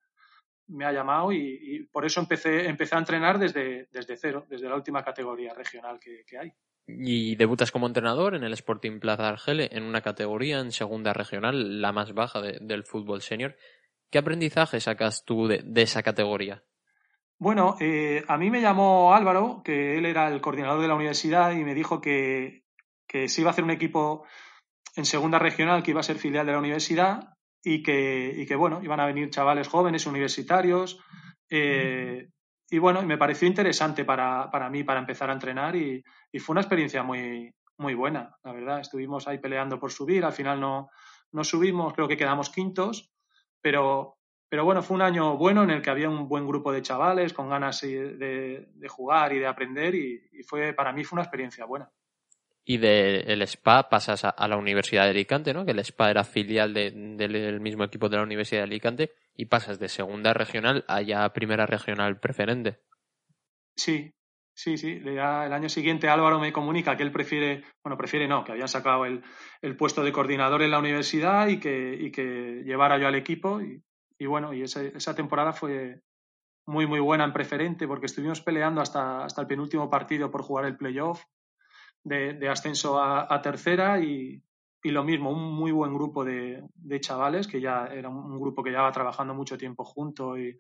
me 0.67 0.85
ha 0.85 0.91
llamado 0.91 1.31
y, 1.31 1.89
por 1.91 2.05
eso 2.05 2.19
empecé, 2.19 2.67
empecé 2.67 2.95
a 2.95 2.99
entrenar 2.99 3.39
desde, 3.39 3.87
desde 3.91 4.15
cero, 4.15 4.45
desde 4.47 4.69
la 4.69 4.75
última 4.75 5.03
categoría 5.03 5.53
regional 5.53 5.99
que 5.99 6.37
hay. 6.37 6.53
Y 6.85 7.35
debutas 7.35 7.71
como 7.71 7.87
entrenador 7.87 8.35
en 8.35 8.43
el 8.43 8.53
Sporting 8.53 8.99
Plaza 8.99 9.29
Argele, 9.29 9.69
en 9.71 9.83
una 9.83 10.01
categoría 10.01 10.59
en 10.59 10.71
segunda 10.71 11.13
regional, 11.13 11.81
la 11.81 11.91
más 11.91 12.13
baja 12.13 12.41
de, 12.41 12.57
del 12.61 12.83
fútbol 12.83 13.21
senior. 13.21 13.55
¿Qué 14.11 14.17
aprendizaje 14.17 14.79
sacas 14.79 15.23
tú 15.25 15.47
de, 15.47 15.61
de 15.63 15.81
esa 15.81 16.03
categoría? 16.03 16.63
Bueno, 17.39 17.75
eh, 17.79 18.23
a 18.27 18.37
mí 18.37 18.49
me 18.49 18.61
llamó 18.61 19.13
Álvaro, 19.13 19.61
que 19.63 19.97
él 19.97 20.05
era 20.05 20.27
el 20.27 20.39
coordinador 20.39 20.81
de 20.81 20.87
la 20.87 20.95
universidad, 20.95 21.51
y 21.51 21.63
me 21.63 21.73
dijo 21.73 21.99
que, 21.99 22.63
que 23.07 23.27
se 23.27 23.41
iba 23.41 23.49
a 23.49 23.51
hacer 23.51 23.63
un 23.63 23.71
equipo 23.71 24.25
en 24.95 25.05
segunda 25.05 25.39
regional 25.39 25.83
que 25.83 25.91
iba 25.91 25.99
a 25.99 26.03
ser 26.03 26.17
filial 26.17 26.45
de 26.45 26.51
la 26.51 26.59
universidad 26.59 27.33
y 27.63 27.81
que, 27.81 28.33
y 28.37 28.45
que 28.45 28.55
bueno, 28.55 28.81
iban 28.83 28.99
a 28.99 29.05
venir 29.05 29.29
chavales 29.29 29.67
jóvenes, 29.67 30.05
universitarios, 30.05 30.99
eh, 31.49 32.29
y 32.73 32.79
bueno, 32.79 33.03
me 33.03 33.19
pareció 33.19 33.47
interesante 33.47 34.03
para, 34.03 34.49
para 34.49 34.67
mí, 34.67 34.83
para 34.83 34.99
empezar 34.99 35.29
a 35.29 35.33
entrenar 35.33 35.75
y, 35.75 36.03
fue 36.39 36.53
una 36.53 36.61
experiencia 36.61 37.03
muy, 37.03 37.53
muy 37.77 37.93
buena, 37.93 38.35
la 38.43 38.51
verdad. 38.51 38.79
Estuvimos 38.79 39.27
ahí 39.27 39.37
peleando 39.37 39.79
por 39.79 39.91
subir, 39.91 40.25
al 40.25 40.33
final 40.33 40.59
no, 40.59 40.89
no 41.33 41.43
subimos, 41.43 41.93
creo 41.93 42.07
que 42.07 42.17
quedamos 42.17 42.49
quintos, 42.49 43.13
pero, 43.61 44.17
pero 44.49 44.65
bueno, 44.65 44.81
fue 44.81 44.95
un 44.95 45.03
año 45.03 45.37
bueno 45.37 45.61
en 45.61 45.69
el 45.69 45.83
que 45.83 45.91
había 45.91 46.09
un 46.09 46.27
buen 46.27 46.47
grupo 46.47 46.71
de 46.71 46.81
chavales 46.81 47.31
con 47.31 47.47
ganas 47.47 47.79
de, 47.81 48.65
de 48.73 48.89
jugar 48.89 49.33
y 49.33 49.37
de 49.37 49.45
aprender 49.45 49.93
y, 49.93 50.27
y, 50.31 50.41
fue, 50.41 50.73
para 50.73 50.91
mí 50.91 51.03
fue 51.03 51.17
una 51.17 51.23
experiencia 51.25 51.65
buena. 51.65 51.91
Y 52.65 52.77
del 52.77 53.39
de 53.39 53.47
SPA 53.47 53.89
pasas 53.89 54.23
a, 54.23 54.29
a, 54.29 54.47
la 54.47 54.55
Universidad 54.55 55.03
de 55.03 55.09
Alicante, 55.09 55.53
¿no? 55.53 55.65
Que 55.65 55.71
el 55.71 55.83
SPA 55.83 56.11
era 56.11 56.23
filial 56.23 56.73
de, 56.73 56.91
del 56.91 57.59
mismo 57.59 57.83
equipo 57.83 58.07
de 58.07 58.17
la 58.17 58.23
Universidad 58.23 58.61
de 58.61 58.67
Alicante 58.67 59.11
y 59.35 59.45
pasas 59.45 59.79
de 59.79 59.89
segunda 59.89 60.33
regional 60.33 60.85
a 60.87 61.01
ya 61.01 61.31
primera 61.33 61.65
regional 61.65 62.19
preferente. 62.19 62.79
Sí, 63.75 64.13
sí, 64.53 64.77
sí. 64.77 65.01
el 65.03 65.19
año 65.19 65.69
siguiente 65.69 66.09
Álvaro 66.09 66.39
me 66.39 66.53
comunica 66.53 66.95
que 66.95 67.03
él 67.03 67.11
prefiere, 67.11 67.63
bueno, 67.83 67.97
prefiere 67.97 68.27
no, 68.27 68.43
que 68.43 68.51
había 68.51 68.67
sacado 68.67 69.05
el, 69.05 69.23
puesto 69.77 70.03
de 70.03 70.11
coordinador 70.11 70.61
en 70.61 70.71
la 70.71 70.79
universidad 70.79 71.47
y 71.47 71.59
que, 71.59 71.97
y 71.99 72.11
que 72.11 72.63
llevara 72.63 72.97
yo 72.97 73.07
al 73.07 73.15
equipo. 73.15 73.61
Y, 73.61 74.25
bueno, 74.25 74.53
y 74.53 74.61
esa, 74.61 75.15
temporada 75.15 75.51
fue 75.51 76.01
muy, 76.65 76.85
muy 76.85 76.99
buena 76.99 77.25
en 77.25 77.33
preferente 77.33 77.87
porque 77.87 78.05
estuvimos 78.05 78.41
peleando 78.41 78.79
hasta, 78.79 79.25
hasta 79.25 79.41
el 79.41 79.47
penúltimo 79.47 79.89
partido 79.89 80.31
por 80.31 80.43
jugar 80.43 80.65
el 80.65 80.77
playoff 80.77 81.23
de, 82.03 82.49
ascenso 82.49 83.01
a, 83.01 83.41
tercera 83.41 83.99
y, 83.99 84.41
lo 84.83 85.03
mismo, 85.03 85.31
un 85.31 85.53
muy 85.53 85.71
buen 85.71 85.93
grupo 85.93 86.23
de, 86.23 86.63
chavales 86.99 87.47
que 87.47 87.61
ya 87.61 87.87
era 87.87 88.09
un 88.09 88.39
grupo 88.39 88.63
que 88.63 88.71
ya 88.71 88.81
va 88.81 88.91
trabajando 88.91 89.33
mucho 89.33 89.57
tiempo 89.57 89.83
junto 89.83 90.37
y 90.37 90.57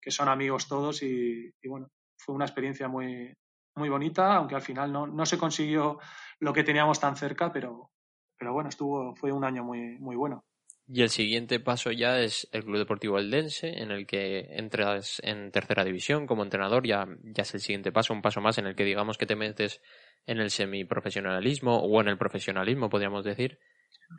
que 0.00 0.10
son 0.10 0.28
amigos 0.28 0.68
todos 0.68 1.02
y, 1.02 1.52
bueno, 1.64 1.90
fue 2.16 2.34
una 2.34 2.44
experiencia 2.44 2.88
muy, 2.88 3.34
muy 3.74 3.88
bonita, 3.88 4.36
aunque 4.36 4.54
al 4.54 4.62
final 4.62 4.92
no, 4.92 5.06
no, 5.06 5.26
se 5.26 5.38
consiguió 5.38 5.98
lo 6.40 6.52
que 6.52 6.64
teníamos 6.64 7.00
tan 7.00 7.16
cerca, 7.16 7.52
pero, 7.52 7.90
pero 8.38 8.52
bueno, 8.52 8.68
estuvo, 8.68 9.14
fue 9.16 9.32
un 9.32 9.44
año 9.44 9.64
muy, 9.64 9.98
muy 9.98 10.16
bueno. 10.16 10.44
Y 10.88 11.02
el 11.02 11.10
siguiente 11.10 11.58
paso 11.58 11.90
ya 11.90 12.20
es 12.20 12.48
el 12.52 12.64
Club 12.64 12.78
Deportivo 12.78 13.18
Eldense, 13.18 13.82
en 13.82 13.90
el 13.90 14.06
que 14.06 14.46
entras 14.50 15.20
en 15.24 15.50
tercera 15.50 15.82
división 15.82 16.28
como 16.28 16.44
entrenador, 16.44 16.86
ya, 16.86 17.08
ya 17.24 17.42
es 17.42 17.54
el 17.54 17.60
siguiente 17.60 17.90
paso, 17.90 18.14
un 18.14 18.22
paso 18.22 18.40
más 18.40 18.58
en 18.58 18.66
el 18.66 18.76
que 18.76 18.84
digamos 18.84 19.18
que 19.18 19.26
te 19.26 19.34
metes 19.34 19.82
en 20.26 20.38
el 20.38 20.50
semiprofesionalismo 20.50 21.78
o 21.78 22.00
en 22.00 22.08
el 22.08 22.18
profesionalismo, 22.18 22.90
podríamos 22.90 23.24
decir. 23.24 23.58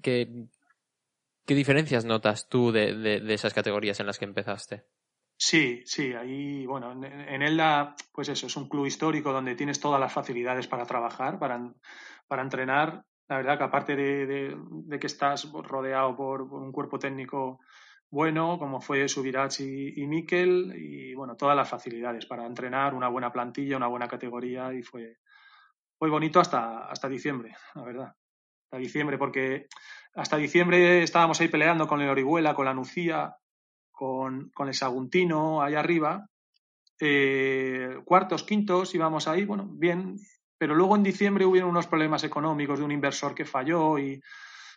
¿Qué, 0.01 0.47
qué 1.45 1.55
diferencias 1.55 2.05
notas 2.05 2.47
tú 2.49 2.71
de, 2.71 2.95
de, 2.95 3.33
esas 3.33 3.53
categorías 3.53 3.99
en 3.99 4.07
las 4.07 4.17
que 4.17 4.25
empezaste? 4.25 4.85
Sí, 5.37 5.83
sí, 5.85 6.13
ahí, 6.13 6.65
bueno, 6.65 6.91
en, 6.93 7.03
en 7.03 7.41
Elda, 7.43 7.95
pues 8.11 8.29
eso, 8.29 8.47
es 8.47 8.57
un 8.57 8.67
club 8.67 8.85
histórico 8.85 9.31
donde 9.31 9.55
tienes 9.55 9.79
todas 9.79 9.99
las 9.99 10.11
facilidades 10.11 10.67
para 10.67 10.85
trabajar, 10.85 11.37
para, 11.37 11.73
para 12.27 12.41
entrenar. 12.41 13.03
La 13.27 13.37
verdad 13.37 13.57
que 13.57 13.63
aparte 13.65 13.95
de, 13.95 14.25
de, 14.25 14.99
que 14.99 15.07
estás 15.07 15.51
rodeado 15.51 16.15
por, 16.15 16.41
un 16.41 16.71
cuerpo 16.71 16.97
técnico 16.97 17.59
bueno, 18.09 18.57
como 18.57 18.79
fue 18.79 19.07
Subirach 19.09 19.59
y, 19.59 20.01
y 20.01 20.07
Miquel, 20.07 20.73
y 20.77 21.13
bueno, 21.13 21.35
todas 21.35 21.57
las 21.57 21.69
facilidades 21.69 22.25
para 22.25 22.45
entrenar, 22.45 22.93
una 22.93 23.09
buena 23.09 23.33
plantilla, 23.33 23.75
una 23.75 23.87
buena 23.87 24.07
categoría, 24.07 24.73
y 24.73 24.81
fue, 24.81 25.17
fue 25.97 26.09
bonito 26.09 26.39
hasta, 26.39 26.89
hasta 26.89 27.09
diciembre, 27.09 27.55
la 27.75 27.83
verdad. 27.83 28.15
Hasta 28.65 28.77
diciembre, 28.77 29.17
porque 29.17 29.67
hasta 30.13 30.37
diciembre 30.37 31.03
estábamos 31.03 31.39
ahí 31.39 31.47
peleando 31.47 31.87
con 31.87 32.01
el 32.01 32.09
Orihuela, 32.09 32.53
con 32.53 32.65
la 32.65 32.73
Nucía, 32.73 33.37
con, 33.91 34.51
el 34.59 34.73
Saguntino, 34.73 35.61
ahí 35.61 35.75
arriba. 35.75 36.27
Eh, 36.99 37.97
cuartos, 38.05 38.43
quintos, 38.43 38.93
íbamos 38.93 39.27
ahí, 39.27 39.45
bueno, 39.45 39.67
bien. 39.69 40.17
Pero 40.57 40.75
luego 40.75 40.95
en 40.95 41.03
diciembre 41.03 41.45
hubieron 41.45 41.69
unos 41.69 41.87
problemas 41.87 42.23
económicos 42.23 42.79
de 42.79 42.85
un 42.85 42.91
inversor 42.91 43.33
que 43.35 43.45
falló 43.45 43.97
y, 43.99 44.21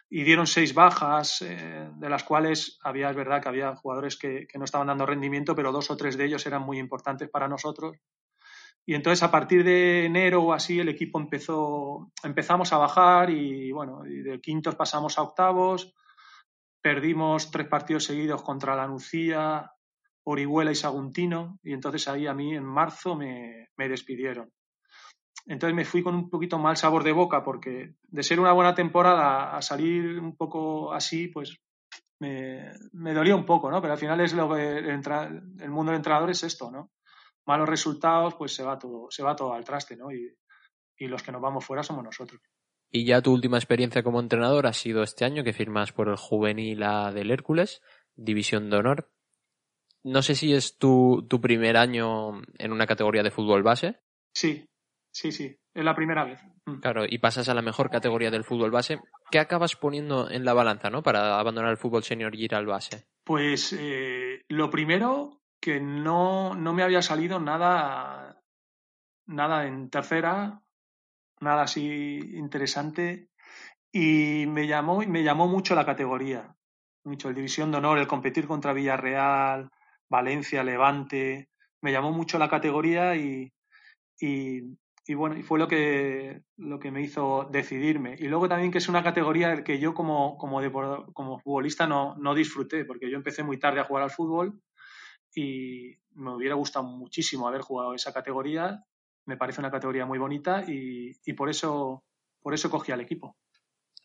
dieron 0.09 0.47
seis 0.47 0.75
bajas, 0.75 1.43
eh, 1.43 1.89
de 1.95 2.09
las 2.09 2.25
cuales 2.25 2.79
había, 2.83 3.11
es 3.11 3.17
verdad 3.17 3.41
que 3.41 3.49
había 3.49 3.77
jugadores 3.77 4.17
que, 4.17 4.47
no 4.55 4.65
estaban 4.65 4.89
dando 4.89 5.07
rendimiento, 5.07 5.55
pero 5.55 5.73
dos 5.73 5.91
o 5.91 5.97
tres 5.97 6.17
de 6.17 6.25
ellos 6.25 6.47
eran 6.47 6.63
muy 6.63 6.79
importantes 6.79 7.29
para 7.29 7.49
nosotros. 7.49 7.97
Y 8.87 8.95
entonces 8.95 9.23
a 9.23 9.31
partir 9.31 9.63
de 9.63 10.07
enero 10.07 10.43
o 10.43 10.53
así 10.53 10.81
el 10.81 10.89
equipo 10.89 11.21
empezó, 11.21 12.11
empezamos 12.23 12.73
a 12.73 12.79
bajar 12.79 13.31
y 13.31 13.71
bueno, 13.71 14.03
de 14.03 14.41
quintos 14.41 14.75
pasamos 14.75 15.19
a 15.19 15.23
octavos, 15.23 15.95
perdimos 16.83 17.51
tres 17.51 17.69
partidos 17.69 18.05
seguidos 18.05 18.43
contra 18.43 18.75
la 18.75 18.89
Nucía, 18.89 19.71
Orihuela 20.25 20.73
y 20.73 20.75
Saguntino 20.75 21.59
y 21.63 21.73
entonces 21.73 22.09
ahí 22.09 22.27
a 22.27 22.35
mí 22.35 22.55
en 22.55 22.65
marzo 22.65 23.15
me, 23.15 23.69
me 23.77 23.89
despidieron. 23.89 24.51
Entonces 25.47 25.75
me 25.75 25.85
fui 25.85 26.03
con 26.03 26.15
un 26.15 26.29
poquito 26.29 26.59
mal 26.59 26.77
sabor 26.77 27.03
de 27.03 27.13
boca 27.13 27.43
porque 27.43 27.95
de 28.03 28.23
ser 28.23 28.41
una 28.41 28.53
buena 28.53 28.75
temporada 28.75 29.57
a 29.57 29.63
salir 29.63 30.19
un 30.19 30.37
poco 30.37 30.93
así, 30.93 31.29
pues 31.29 31.57
me, 32.21 32.71
me 32.93 33.15
dolía 33.15 33.35
un 33.35 33.47
poco, 33.47 33.71
¿no? 33.71 33.81
Pero 33.81 33.95
al 33.95 33.99
final 33.99 34.21
es 34.21 34.35
lo 34.35 34.53
que 34.55 34.79
el 34.79 35.71
mundo 35.71 35.93
del 35.93 35.99
entrenador 35.99 36.31
es 36.31 36.43
esto, 36.45 36.71
¿no? 36.71 36.91
Malos 37.47 37.69
resultados, 37.69 38.35
pues 38.35 38.55
se 38.55 38.63
va 38.63 38.79
todo, 38.79 39.11
se 39.11 39.23
va 39.23 39.37
todo 39.37 39.53
al 39.53 39.65
traste, 39.65 39.97
¿no? 39.97 40.13
Y, 40.13 40.35
los 40.99 41.23
que 41.23 41.33
nos 41.33 41.41
vamos 41.41 41.65
fuera 41.65 41.83
somos 41.83 42.05
nosotros. 42.05 42.43
Y 42.91 43.07
ya 43.07 43.23
tu 43.23 43.33
última 43.33 43.57
experiencia 43.57 44.03
como 44.03 44.21
entrenador 44.21 44.67
ha 44.67 44.75
sido 44.75 45.03
este 45.03 45.25
año, 45.25 45.43
que 45.43 45.55
firmas 45.55 45.93
por 45.93 46.11
el 46.11 46.17
juvenil 46.17 46.83
A 46.83 47.11
del 47.11 47.31
Hércules, 47.31 47.81
División 48.17 48.69
de 48.69 48.77
Honor. 48.77 49.11
No 50.03 50.21
sé 50.21 50.35
si 50.35 50.53
es 50.53 50.77
tu, 50.77 51.27
tu 51.27 51.41
primer 51.41 51.79
año 51.79 52.43
en 52.59 52.73
una 52.73 52.87
categoría 52.87 53.23
de 53.23 53.31
fútbol 53.31 53.63
base. 53.63 54.01
Sí, 54.35 54.67
sí, 55.11 55.33
sí, 55.33 55.57
es 55.73 55.85
la 55.85 55.95
primera 55.95 56.25
vez. 56.25 56.41
Mm. 56.67 56.81
Claro, 56.81 57.05
y 57.09 57.19
pasas 57.19 57.49
a 57.49 57.55
la 57.55 57.63
mejor 57.63 57.91
categoría 57.91 58.31
del 58.31 58.45
fútbol 58.45 58.71
base. 58.71 59.01
¿Qué 59.31 59.39
acabas 59.39 59.77
poniendo 59.77 60.31
en 60.31 60.45
la 60.45 60.53
balanza, 60.53 60.91
¿no? 60.91 61.03
Para 61.03 61.39
abandonar 61.39 61.71
el 61.71 61.79
fútbol 61.79 62.03
senior 62.03 62.35
y 62.35 62.45
ir 62.45 62.55
al 62.55 62.67
base. 62.67 63.07
Pues 63.25 63.73
eh, 63.79 64.43
lo 64.49 64.71
primero, 64.71 65.40
que 65.61 65.81
no, 65.81 66.55
no 66.55 66.73
me 66.73 66.83
había 66.83 67.03
salido 67.03 67.39
nada, 67.39 68.43
nada 69.27 69.67
en 69.67 69.91
tercera, 69.91 70.63
nada 71.41 71.63
así 71.63 72.19
interesante. 72.35 73.29
Y 73.93 74.47
me 74.47 74.67
llamó, 74.67 75.01
me 75.01 75.23
llamó 75.23 75.49
mucho 75.49 75.75
la 75.75 75.85
categoría, 75.85 76.55
mucho 77.05 77.29
el 77.29 77.35
División 77.35 77.71
de 77.71 77.79
Honor, 77.79 77.99
el 77.99 78.07
competir 78.07 78.47
contra 78.47 78.73
Villarreal, 78.73 79.71
Valencia, 80.09 80.65
Levante. 80.65 81.49
Me 81.83 81.93
llamó 81.93 82.13
mucho 82.13 82.39
la 82.39 82.49
categoría 82.49 83.17
y, 83.17 83.53
y, 84.19 85.15
bueno, 85.15 85.37
y 85.37 85.43
fue 85.43 85.59
lo 85.59 85.67
que, 85.67 86.43
lo 86.57 86.79
que 86.79 86.91
me 86.91 87.03
hizo 87.03 87.49
decidirme. 87.51 88.15
Y 88.19 88.29
luego 88.29 88.49
también 88.49 88.71
que 88.71 88.79
es 88.79 88.89
una 88.89 89.03
categoría 89.03 89.65
que 89.65 89.79
yo 89.79 89.93
como, 89.93 90.39
como, 90.39 90.61
como 91.13 91.39
futbolista 91.41 91.87
no, 91.87 92.17
no 92.17 92.35
disfruté, 92.35 92.85
porque 92.85 93.11
yo 93.11 93.17
empecé 93.17 93.43
muy 93.43 93.59
tarde 93.59 93.81
a 93.81 93.85
jugar 93.85 94.05
al 94.05 94.11
fútbol 94.11 94.61
y 95.35 95.97
me 96.15 96.35
hubiera 96.35 96.55
gustado 96.55 96.85
muchísimo 96.85 97.49
haber 97.49 97.63
jugado 97.63 97.95
esa 97.95 98.13
categoría. 98.13 98.85
Me 99.27 99.37
parece 99.37 99.61
una 99.61 99.71
categoría 99.71 100.07
muy 100.07 100.19
bonita 100.19 100.65
y, 100.67 101.15
por 101.35 101.49
eso 101.49 102.05
por 102.41 102.55
eso 102.55 102.71
cogí 102.71 102.91
al 102.91 103.01
equipo. 103.01 103.37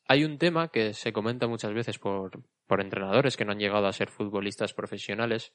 Hay 0.07 0.23
un 0.23 0.37
tema 0.37 0.67
que 0.67 0.93
se 0.93 1.13
comenta 1.13 1.47
muchas 1.47 1.73
veces 1.73 1.97
por, 1.97 2.43
por 2.67 2.81
entrenadores 2.81 3.37
que 3.37 3.45
no 3.45 3.53
han 3.53 3.59
llegado 3.59 3.87
a 3.87 3.93
ser 3.93 4.09
futbolistas 4.09 4.73
profesionales. 4.73 5.53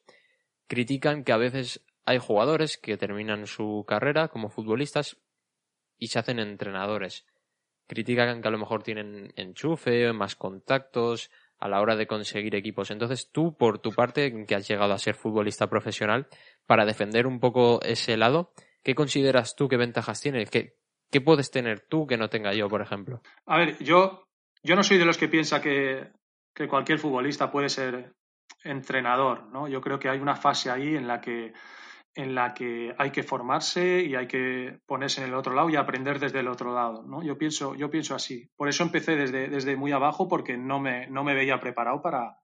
Critican 0.67 1.25
que 1.25 1.33
a 1.33 1.37
veces 1.37 1.85
hay 2.05 2.19
jugadores 2.19 2.79
que 2.79 2.97
terminan 2.97 3.47
su 3.47 3.85
carrera 3.87 4.29
como 4.29 4.49
futbolistas 4.49 5.19
y 5.99 6.09
se 6.09 6.19
hacen 6.19 6.39
entrenadores. 6.41 7.27
Critican 7.87 8.41
que 8.41 8.49
a 8.49 8.51
lo 8.51 8.59
mejor 8.59 8.83
tienen 8.83 9.33
enchufe, 9.37 10.13
más 10.13 10.35
contactos, 10.35 11.31
a 11.61 11.69
la 11.69 11.81
hora 11.81 11.95
de 11.95 12.07
conseguir 12.07 12.55
equipos. 12.55 12.91
Entonces, 12.91 13.31
tú, 13.31 13.57
por 13.57 13.79
tu 13.79 13.91
parte, 13.93 14.47
que 14.47 14.55
has 14.55 14.67
llegado 14.67 14.93
a 14.93 14.99
ser 14.99 15.15
futbolista 15.15 15.69
profesional, 15.69 16.27
para 16.67 16.87
defender 16.87 17.27
un 17.27 17.39
poco 17.39 17.81
ese 17.83 18.17
lado, 18.17 18.53
¿qué 18.83 18.95
consideras 18.95 19.55
tú 19.55 19.69
qué 19.69 19.77
ventajas 19.77 20.21
tienes? 20.21 20.51
¿Qué, 20.51 20.77
qué 21.11 21.21
puedes 21.21 21.51
tener 21.51 21.81
tú 21.81 22.07
que 22.07 22.17
no 22.17 22.31
tenga 22.31 22.55
yo, 22.55 22.69
por 22.69 22.81
ejemplo? 22.81 23.21
A 23.47 23.59
ver, 23.59 23.77
yo, 23.83 24.27
yo 24.63 24.75
no 24.75 24.83
soy 24.83 24.99
de 24.99 25.05
los 25.05 25.19
que 25.19 25.29
piensa 25.29 25.61
que, 25.61 26.09
que 26.55 26.67
cualquier 26.67 26.99
futbolista 26.99 27.51
puede 27.51 27.69
ser 27.69 28.15
entrenador, 28.65 29.47
¿no? 29.53 29.69
Yo 29.69 29.81
creo 29.81 29.99
que 29.99 30.09
hay 30.09 30.19
una 30.19 30.37
fase 30.37 30.71
ahí 30.71 30.97
en 30.97 31.07
la 31.07 31.21
que 31.21 31.53
en 32.15 32.35
la 32.35 32.55
que 32.55 32.95
hay 32.99 33.11
que 33.11 33.23
formarse 33.23 34.03
y 34.03 34.17
hay 34.17 34.27
que 34.27 34.81
ponerse 34.87 35.23
en 35.23 35.29
el 35.29 35.35
otro 35.35 35.55
lado 35.55 35.71
y 35.71 35.77
aprender 35.77 36.19
desde 36.19 36.41
el 36.41 36.49
otro 36.49 36.75
lado, 36.75 37.05
¿no? 37.05 37.23
Yo 37.23 37.39
pienso, 37.39 37.75
yo 37.75 37.91
pienso 37.91 38.15
así. 38.15 38.51
Por 38.57 38.69
eso 38.69 38.83
empecé 38.83 39.17
desde, 39.17 39.49
desde 39.49 39.77
muy 39.77 39.93
abajo 39.93 40.29
porque 40.29 40.57
no 40.57 40.81
me, 40.81 41.07
no 41.09 41.23
me 41.23 41.35
veía 41.35 41.61
preparado 41.61 42.03
para, 42.03 42.39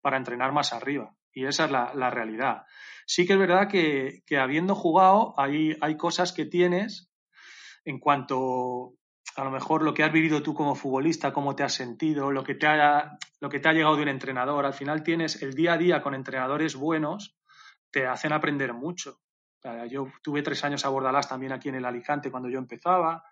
para 0.00 0.16
entrenar 0.16 0.52
más 0.52 0.72
arriba. 0.72 1.14
Y 1.32 1.46
esa 1.46 1.66
es 1.66 1.70
la, 1.70 2.10
realidad. 2.10 2.64
Sí 3.06 3.26
que 3.26 3.34
es 3.34 3.38
verdad 3.38 3.68
que, 3.68 4.22
que, 4.26 4.38
habiendo 4.38 4.74
jugado 4.74 5.34
hay, 5.38 5.76
hay 5.80 5.96
cosas 5.96 6.32
que 6.32 6.46
tienes 6.46 7.10
en 7.84 8.00
cuanto 8.00 8.94
a 9.36 9.44
lo 9.44 9.50
mejor 9.50 9.82
lo 9.82 9.94
que 9.94 10.02
has 10.02 10.12
vivido 10.12 10.42
tú 10.42 10.54
como 10.54 10.74
futbolista, 10.74 11.32
cómo 11.32 11.54
te 11.54 11.62
has 11.62 11.74
sentido, 11.74 12.32
lo 12.32 12.42
que 12.42 12.54
te 12.54 12.66
ha, 12.66 13.16
lo 13.40 13.48
que 13.48 13.60
te 13.60 13.68
ha 13.68 13.72
llegado 13.72 13.96
de 13.96 14.02
un 14.02 14.08
entrenador. 14.08 14.66
Al 14.66 14.74
final 14.74 15.02
tienes 15.02 15.42
el 15.42 15.54
día 15.54 15.74
a 15.74 15.78
día 15.78 16.02
con 16.02 16.14
entrenadores 16.14 16.74
buenos 16.74 17.39
te 17.90 18.06
hacen 18.06 18.32
aprender 18.32 18.72
mucho. 18.72 19.20
yo 19.88 20.08
tuve 20.22 20.42
tres 20.42 20.64
años 20.64 20.84
a 20.84 20.88
Bordalás 20.88 21.28
también 21.28 21.52
aquí 21.52 21.68
en 21.68 21.76
el 21.76 21.84
Alicante 21.84 22.30
cuando 22.30 22.48
yo 22.48 22.58
empezaba, 22.58 23.24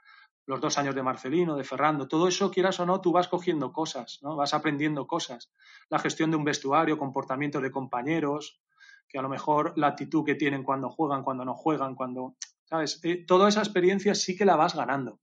los 0.48 0.60
dos 0.62 0.78
años 0.78 0.94
de 0.94 1.02
Marcelino, 1.02 1.56
de 1.56 1.64
Ferrando, 1.64 2.08
todo 2.08 2.26
eso, 2.26 2.50
quieras 2.50 2.80
o 2.80 2.86
no, 2.86 3.02
tú 3.02 3.12
vas 3.12 3.28
cogiendo 3.28 3.70
cosas, 3.70 4.18
¿no? 4.22 4.34
Vas 4.34 4.54
aprendiendo 4.54 5.06
cosas. 5.06 5.52
La 5.90 5.98
gestión 5.98 6.30
de 6.30 6.38
un 6.38 6.44
vestuario, 6.44 6.96
comportamiento 6.96 7.60
de 7.60 7.70
compañeros, 7.70 8.62
que 9.08 9.18
a 9.18 9.22
lo 9.22 9.28
mejor 9.28 9.74
la 9.76 9.88
actitud 9.88 10.24
que 10.24 10.34
tienen 10.34 10.62
cuando 10.62 10.88
juegan, 10.88 11.22
cuando 11.22 11.44
no 11.44 11.54
juegan, 11.54 11.94
cuando, 11.94 12.36
¿sabes? 12.64 12.98
Eh, 13.04 13.24
toda 13.26 13.50
esa 13.50 13.60
experiencia 13.60 14.14
sí 14.14 14.36
que 14.36 14.46
la 14.46 14.56
vas 14.56 14.74
ganando. 14.74 15.20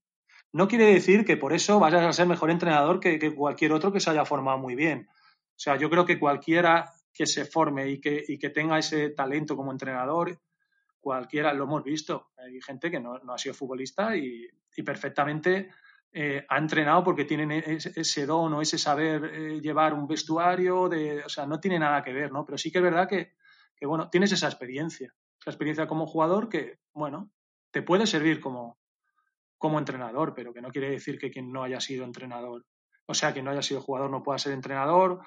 No 0.52 0.68
quiere 0.68 0.86
decir 0.86 1.24
que 1.24 1.36
por 1.36 1.52
eso 1.52 1.80
vayas 1.80 2.04
a 2.04 2.12
ser 2.12 2.28
mejor 2.28 2.52
entrenador 2.52 3.00
que, 3.00 3.18
que 3.18 3.34
cualquier 3.34 3.72
otro 3.72 3.92
que 3.92 3.98
se 3.98 4.10
haya 4.10 4.24
formado 4.24 4.58
muy 4.58 4.76
bien. 4.76 5.08
O 5.10 5.58
sea, 5.58 5.76
yo 5.76 5.90
creo 5.90 6.04
que 6.04 6.20
cualquiera 6.20 6.92
que 7.16 7.26
se 7.26 7.44
forme 7.44 7.88
y 7.88 8.00
que, 8.00 8.22
y 8.26 8.38
que 8.38 8.50
tenga 8.50 8.78
ese 8.78 9.10
talento 9.10 9.56
como 9.56 9.72
entrenador, 9.72 10.38
cualquiera, 11.00 11.54
lo 11.54 11.64
hemos 11.64 11.82
visto. 11.82 12.30
Hay 12.36 12.60
gente 12.60 12.90
que 12.90 13.00
no, 13.00 13.14
ha 13.28 13.38
sido 13.38 13.54
futbolista 13.54 14.16
y, 14.16 14.46
perfectamente 14.84 15.70
eh, 16.12 16.44
ha 16.46 16.58
entrenado 16.58 17.02
porque 17.02 17.24
tienen 17.24 17.50
e, 17.50 17.78
ese, 17.78 18.26
don 18.26 18.52
o 18.52 18.60
ese 18.60 18.76
saber 18.76 19.24
eh, 19.24 19.60
llevar 19.60 19.94
un 19.94 20.06
vestuario, 20.06 20.88
de, 20.88 21.24
o 21.24 21.28
sea, 21.30 21.46
no 21.46 21.58
tiene 21.58 21.78
nada 21.78 22.02
que 22.02 22.12
ver, 22.12 22.30
¿no? 22.30 22.44
Pero 22.44 22.58
sí 22.58 22.70
que 22.70 22.78
es 22.78 22.84
verdad 22.84 23.08
que, 23.08 23.32
que, 23.74 23.86
bueno, 23.86 24.10
tienes 24.10 24.32
esa 24.32 24.46
experiencia, 24.46 25.14
esa 25.40 25.50
experiencia 25.50 25.86
como 25.86 26.06
jugador 26.06 26.50
que, 26.50 26.80
bueno, 26.92 27.30
te 27.70 27.80
puede 27.80 28.06
servir 28.06 28.40
como, 28.40 28.78
como 29.56 29.78
entrenador, 29.78 30.34
pero 30.34 30.52
que 30.52 30.60
no 30.60 30.70
quiere 30.70 30.90
decir 30.90 31.18
que 31.18 31.30
quien 31.30 31.50
no 31.50 31.62
haya 31.62 31.80
sido 31.80 32.04
entrenador, 32.04 32.66
o 33.06 33.14
sea, 33.14 33.32
que 33.32 33.42
no 33.42 33.50
haya 33.50 33.62
sido 33.62 33.80
jugador 33.80 34.10
no 34.10 34.22
pueda 34.22 34.38
ser 34.38 34.52
entrenador 34.52 35.20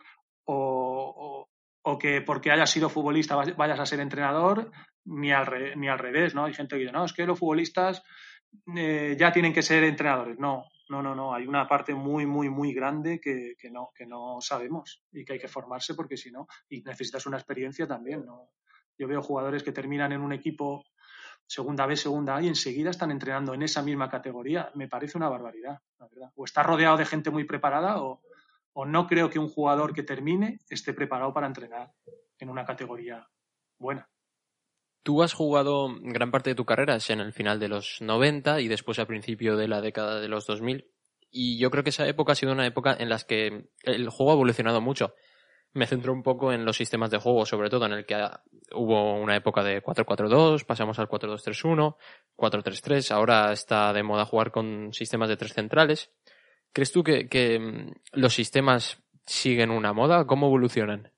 o, 0.46 1.49
o, 1.82 1.98
que 1.98 2.22
porque 2.22 2.52
haya 2.52 2.66
sido 2.66 2.90
futbolista 2.90 3.36
vayas 3.36 3.80
a 3.80 3.86
ser 3.86 4.00
entrenador, 4.00 4.72
ni 5.06 5.32
al, 5.32 5.80
ni 5.80 5.88
al 5.88 6.00
revés, 6.00 6.36
¿no? 6.36 6.46
Hay 6.46 6.54
gente 6.54 6.76
que 6.76 6.82
dice, 6.82 6.92
no, 6.92 7.06
es 7.06 7.14
que 7.14 7.26
los 7.26 7.40
futbolistas 7.40 8.04
eh, 8.76 9.16
ya 9.18 9.32
tienen 9.32 9.54
que 9.54 9.62
ser 9.62 9.84
entrenadores. 9.84 10.38
No, 10.40 10.66
no, 10.90 11.02
no, 11.02 11.16
no. 11.16 11.34
Hay 11.34 11.48
una 11.48 11.68
parte 11.68 11.94
muy, 11.94 12.26
muy, 12.26 12.50
muy 12.50 12.74
grande 12.74 13.20
que, 13.20 13.56
que, 13.58 13.70
no, 13.70 13.90
que 13.96 14.06
no 14.06 14.38
sabemos 14.42 15.04
y 15.12 15.24
que 15.26 15.34
hay 15.34 15.40
que 15.40 15.48
formarse 15.48 15.96
porque 15.96 16.18
si 16.18 16.32
no, 16.32 16.48
y 16.70 16.82
necesitas 16.82 17.26
una 17.26 17.38
experiencia 17.38 17.88
también, 17.88 18.26
¿no? 18.26 18.50
Yo 18.98 19.08
veo 19.08 19.22
jugadores 19.22 19.64
que 19.64 19.72
terminan 19.72 20.12
en 20.12 20.22
un 20.22 20.34
equipo 20.34 20.84
segunda 21.48 21.86
B, 21.86 21.96
segunda 21.96 22.36
A 22.36 22.42
y 22.42 22.48
enseguida 22.48 22.92
están 22.92 23.12
entrenando 23.12 23.54
en 23.54 23.64
esa 23.64 23.82
misma 23.82 24.10
categoría. 24.10 24.72
Me 24.76 24.88
parece 24.88 25.18
una 25.18 25.30
barbaridad, 25.30 25.80
la 25.98 26.08
verdad. 26.08 26.32
O 26.36 26.46
está 26.46 26.64
rodeado 26.64 26.98
de 26.98 27.06
gente 27.06 27.32
muy 27.32 27.46
preparada 27.46 28.02
o, 28.02 28.22
o 28.74 28.86
no 28.86 29.08
creo 29.08 29.30
que 29.30 29.40
un 29.40 29.50
jugador 29.50 29.94
que 29.94 30.04
termine 30.04 30.60
esté 30.70 30.94
preparado 30.94 31.34
para 31.34 31.48
entrenar 31.48 31.92
en 32.38 32.50
una 32.50 32.66
categoría 32.66 33.28
buena. 33.78 34.10
Tú 35.04 35.24
has 35.24 35.34
jugado 35.34 35.96
gran 36.02 36.32
parte 36.32 36.52
de 36.52 36.56
tu 36.56 36.66
carrera 36.66 36.98
en 37.08 37.20
el 37.20 37.34
final 37.34 37.60
de 37.60 37.70
los 37.70 38.02
90 38.02 38.62
y 38.62 38.68
después 38.68 39.00
al 39.00 39.08
principio 39.08 39.56
de 39.58 39.68
la 39.68 39.82
década 39.82 40.20
de 40.20 40.28
los 40.28 40.46
2000. 40.46 40.92
Y 41.32 41.58
yo 41.60 41.72
creo 41.72 41.84
que 41.84 41.92
esa 41.92 42.08
época 42.08 42.34
ha 42.34 42.36
sido 42.36 42.52
una 42.52 42.66
época 42.66 42.96
en 43.00 43.10
la 43.10 43.20
que 43.20 43.70
el 43.84 44.10
juego 44.10 44.32
ha 44.32 44.36
evolucionado 44.36 44.82
mucho 44.82 45.14
me 45.74 45.86
centro 45.86 46.14
un 46.14 46.24
poco 46.24 46.52
en 46.52 46.66
los 46.66 46.78
sistemas 46.78 47.12
de 47.12 47.20
juego, 47.20 47.46
sobre 47.46 47.70
todo 47.70 47.86
en 47.86 47.94
el 47.94 48.06
que 48.06 48.16
hubo 48.74 49.20
una 49.20 49.36
época 49.36 49.64
de 49.64 49.84
4-4-2, 49.84 50.66
pasamos 50.66 50.98
al 51.00 51.08
4-2-3-1, 51.08 51.96
4-3-3, 52.36 53.12
ahora 53.12 53.52
está 53.52 53.94
de 53.94 54.04
moda 54.04 54.26
jugar 54.26 54.52
con 54.52 54.92
sistemas 54.94 55.30
de 55.30 55.38
tres 55.38 55.54
centrales. 55.54 56.12
¿Crees 56.74 56.92
tú 56.92 57.04
que, 57.04 57.60
mm, 57.60 58.20
los 58.20 58.34
sistemas 58.34 59.02
siguen 59.26 59.72
una 59.72 59.94
moda? 59.94 60.26
¿Cómo 60.26 60.48
evolucionan? 60.48 61.12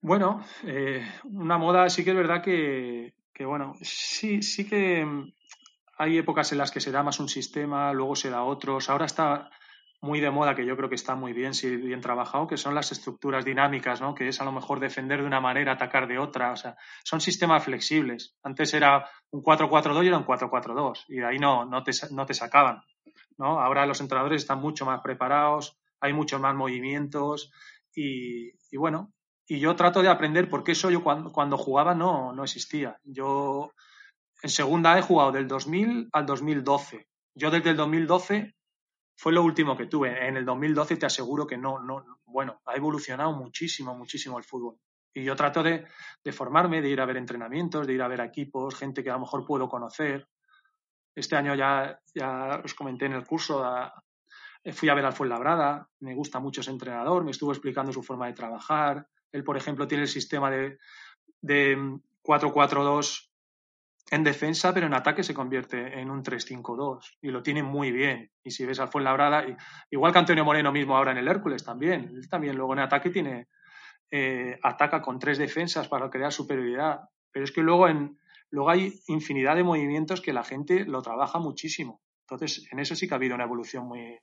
Bueno, 0.00 0.44
eh, 0.64 1.06
una 1.24 1.58
moda 1.58 1.88
sí 1.88 2.04
que 2.04 2.10
es 2.10 2.16
verdad 2.16 2.42
que, 2.42 3.14
que, 3.32 3.44
bueno, 3.44 3.74
sí, 3.82 4.42
sí 4.42 4.66
que 4.68 5.04
mm, 5.04 5.32
hay 5.98 6.18
épocas 6.18 6.52
en 6.52 6.58
las 6.58 6.70
que 6.70 6.80
se 6.80 6.92
da 6.92 7.02
más 7.02 7.18
un 7.20 7.28
sistema, 7.28 7.92
luego 7.92 8.14
se 8.14 8.30
da 8.30 8.44
otros. 8.44 8.88
Ahora 8.88 9.06
está 9.06 9.50
muy 10.00 10.20
de 10.20 10.30
moda, 10.30 10.54
que 10.54 10.64
yo 10.64 10.76
creo 10.76 10.88
que 10.88 10.94
está 10.94 11.16
muy 11.16 11.32
bien, 11.32 11.54
si 11.54 11.76
bien 11.76 12.00
trabajado, 12.00 12.46
que 12.46 12.56
son 12.56 12.74
las 12.74 12.92
estructuras 12.92 13.44
dinámicas, 13.44 14.00
¿no? 14.00 14.14
Que 14.14 14.28
es 14.28 14.40
a 14.40 14.44
lo 14.44 14.52
mejor 14.52 14.78
defender 14.78 15.20
de 15.20 15.26
una 15.26 15.40
manera, 15.40 15.72
atacar 15.72 16.06
de 16.06 16.18
otra. 16.18 16.52
O 16.52 16.56
sea, 16.56 16.76
son 17.02 17.20
sistemas 17.20 17.64
flexibles. 17.64 18.36
Antes 18.42 18.72
era 18.74 19.08
un 19.30 19.42
4-4-2 19.42 20.04
y 20.04 20.06
era 20.06 20.18
un 20.18 20.24
4-4-2. 20.24 21.04
Y 21.08 21.16
de 21.16 21.26
ahí 21.26 21.38
no, 21.38 21.64
no, 21.64 21.82
te, 21.82 21.90
no 22.12 22.26
te 22.26 22.34
sacaban. 22.34 22.82
¿No? 23.38 23.60
Ahora 23.60 23.86
los 23.86 24.00
entrenadores 24.00 24.42
están 24.42 24.60
mucho 24.60 24.84
más 24.84 25.00
preparados, 25.00 25.78
hay 26.00 26.12
muchos 26.12 26.40
más 26.40 26.54
movimientos. 26.54 27.50
Y, 27.94 28.52
bueno, 28.76 29.12
y 29.46 29.58
yo 29.58 29.74
trato 29.74 30.02
de 30.02 30.08
aprender 30.08 30.48
porque 30.48 30.72
eso 30.72 30.90
yo 30.90 31.02
cuando, 31.02 31.32
cuando 31.32 31.56
jugaba 31.56 31.94
no, 31.94 32.32
no 32.32 32.44
existía. 32.44 32.98
Yo 33.04 33.72
en 34.42 34.50
segunda 34.50 34.98
he 34.98 35.02
jugado 35.02 35.32
del 35.32 35.48
2000 35.48 36.10
al 36.12 36.26
2012. 36.26 37.08
Yo 37.34 37.50
desde 37.50 37.70
el 37.70 37.76
2012 37.76 38.54
fue 39.16 39.32
lo 39.32 39.42
último 39.42 39.76
que 39.76 39.86
tuve. 39.86 40.28
En 40.28 40.36
el 40.36 40.44
2012 40.44 40.96
te 40.96 41.06
aseguro 41.06 41.46
que 41.46 41.58
no, 41.58 41.80
no, 41.80 42.04
bueno, 42.24 42.60
ha 42.66 42.76
evolucionado 42.76 43.32
muchísimo, 43.32 43.94
muchísimo 43.94 44.38
el 44.38 44.44
fútbol. 44.44 44.76
Y 45.12 45.24
yo 45.24 45.34
trato 45.34 45.62
de, 45.62 45.86
formarme, 46.32 46.80
de 46.80 46.90
ir 46.90 47.00
a 47.00 47.06
ver 47.06 47.16
entrenamientos, 47.16 47.86
de 47.86 47.94
ir 47.94 48.02
a 48.02 48.08
ver 48.08 48.20
equipos, 48.20 48.76
gente 48.76 49.02
que 49.02 49.10
a 49.10 49.14
lo 49.14 49.20
mejor 49.20 49.44
puedo 49.44 49.68
conocer. 49.68 50.28
Este 51.18 51.34
año 51.34 51.56
ya, 51.56 51.98
ya 52.14 52.60
os 52.64 52.74
comenté 52.74 53.06
en 53.06 53.14
el 53.14 53.26
curso, 53.26 53.64
fui 54.72 54.88
a 54.88 54.94
ver 54.94 55.04
al 55.04 55.12
Fuenlabrada, 55.12 55.88
me 55.98 56.14
gusta 56.14 56.38
mucho 56.38 56.60
ese 56.60 56.70
entrenador, 56.70 57.24
me 57.24 57.32
estuvo 57.32 57.50
explicando 57.50 57.92
su 57.92 58.04
forma 58.04 58.26
de 58.26 58.34
trabajar. 58.34 59.08
Él, 59.32 59.42
por 59.42 59.56
ejemplo, 59.56 59.88
tiene 59.88 60.04
el 60.04 60.08
sistema 60.08 60.48
de, 60.48 60.78
de 61.40 61.76
4-4-2 62.22 63.30
en 64.12 64.22
defensa, 64.22 64.72
pero 64.72 64.86
en 64.86 64.94
ataque 64.94 65.24
se 65.24 65.34
convierte 65.34 65.98
en 65.98 66.08
un 66.08 66.22
3-5-2 66.22 67.16
y 67.20 67.30
lo 67.30 67.42
tiene 67.42 67.64
muy 67.64 67.90
bien. 67.90 68.30
Y 68.44 68.52
si 68.52 68.64
ves 68.64 68.78
al 68.78 68.88
Fuenlabrada, 68.88 69.44
igual 69.90 70.12
que 70.12 70.20
Antonio 70.20 70.44
Moreno 70.44 70.70
mismo 70.70 70.96
ahora 70.96 71.10
en 71.10 71.18
el 71.18 71.26
Hércules 71.26 71.64
también, 71.64 72.12
él 72.14 72.28
también 72.28 72.56
luego 72.56 72.74
en 72.74 72.78
ataque 72.78 73.10
tiene, 73.10 73.48
eh, 74.08 74.56
ataca 74.62 75.02
con 75.02 75.18
tres 75.18 75.36
defensas 75.36 75.88
para 75.88 76.08
crear 76.10 76.32
superioridad. 76.32 77.00
Pero 77.32 77.44
es 77.44 77.50
que 77.50 77.60
luego, 77.60 77.88
en, 77.88 78.18
luego 78.50 78.70
hay 78.70 79.00
infinidad 79.06 79.56
de 79.56 79.64
movimientos 79.64 80.20
que 80.20 80.32
la 80.32 80.44
gente 80.44 80.84
lo 80.84 81.02
trabaja 81.02 81.38
muchísimo. 81.38 82.00
Entonces, 82.22 82.66
en 82.70 82.78
eso 82.78 82.94
sí 82.94 83.08
que 83.08 83.14
ha 83.14 83.16
habido 83.16 83.34
una 83.34 83.44
evolución 83.44 83.86
muy, 83.86 84.18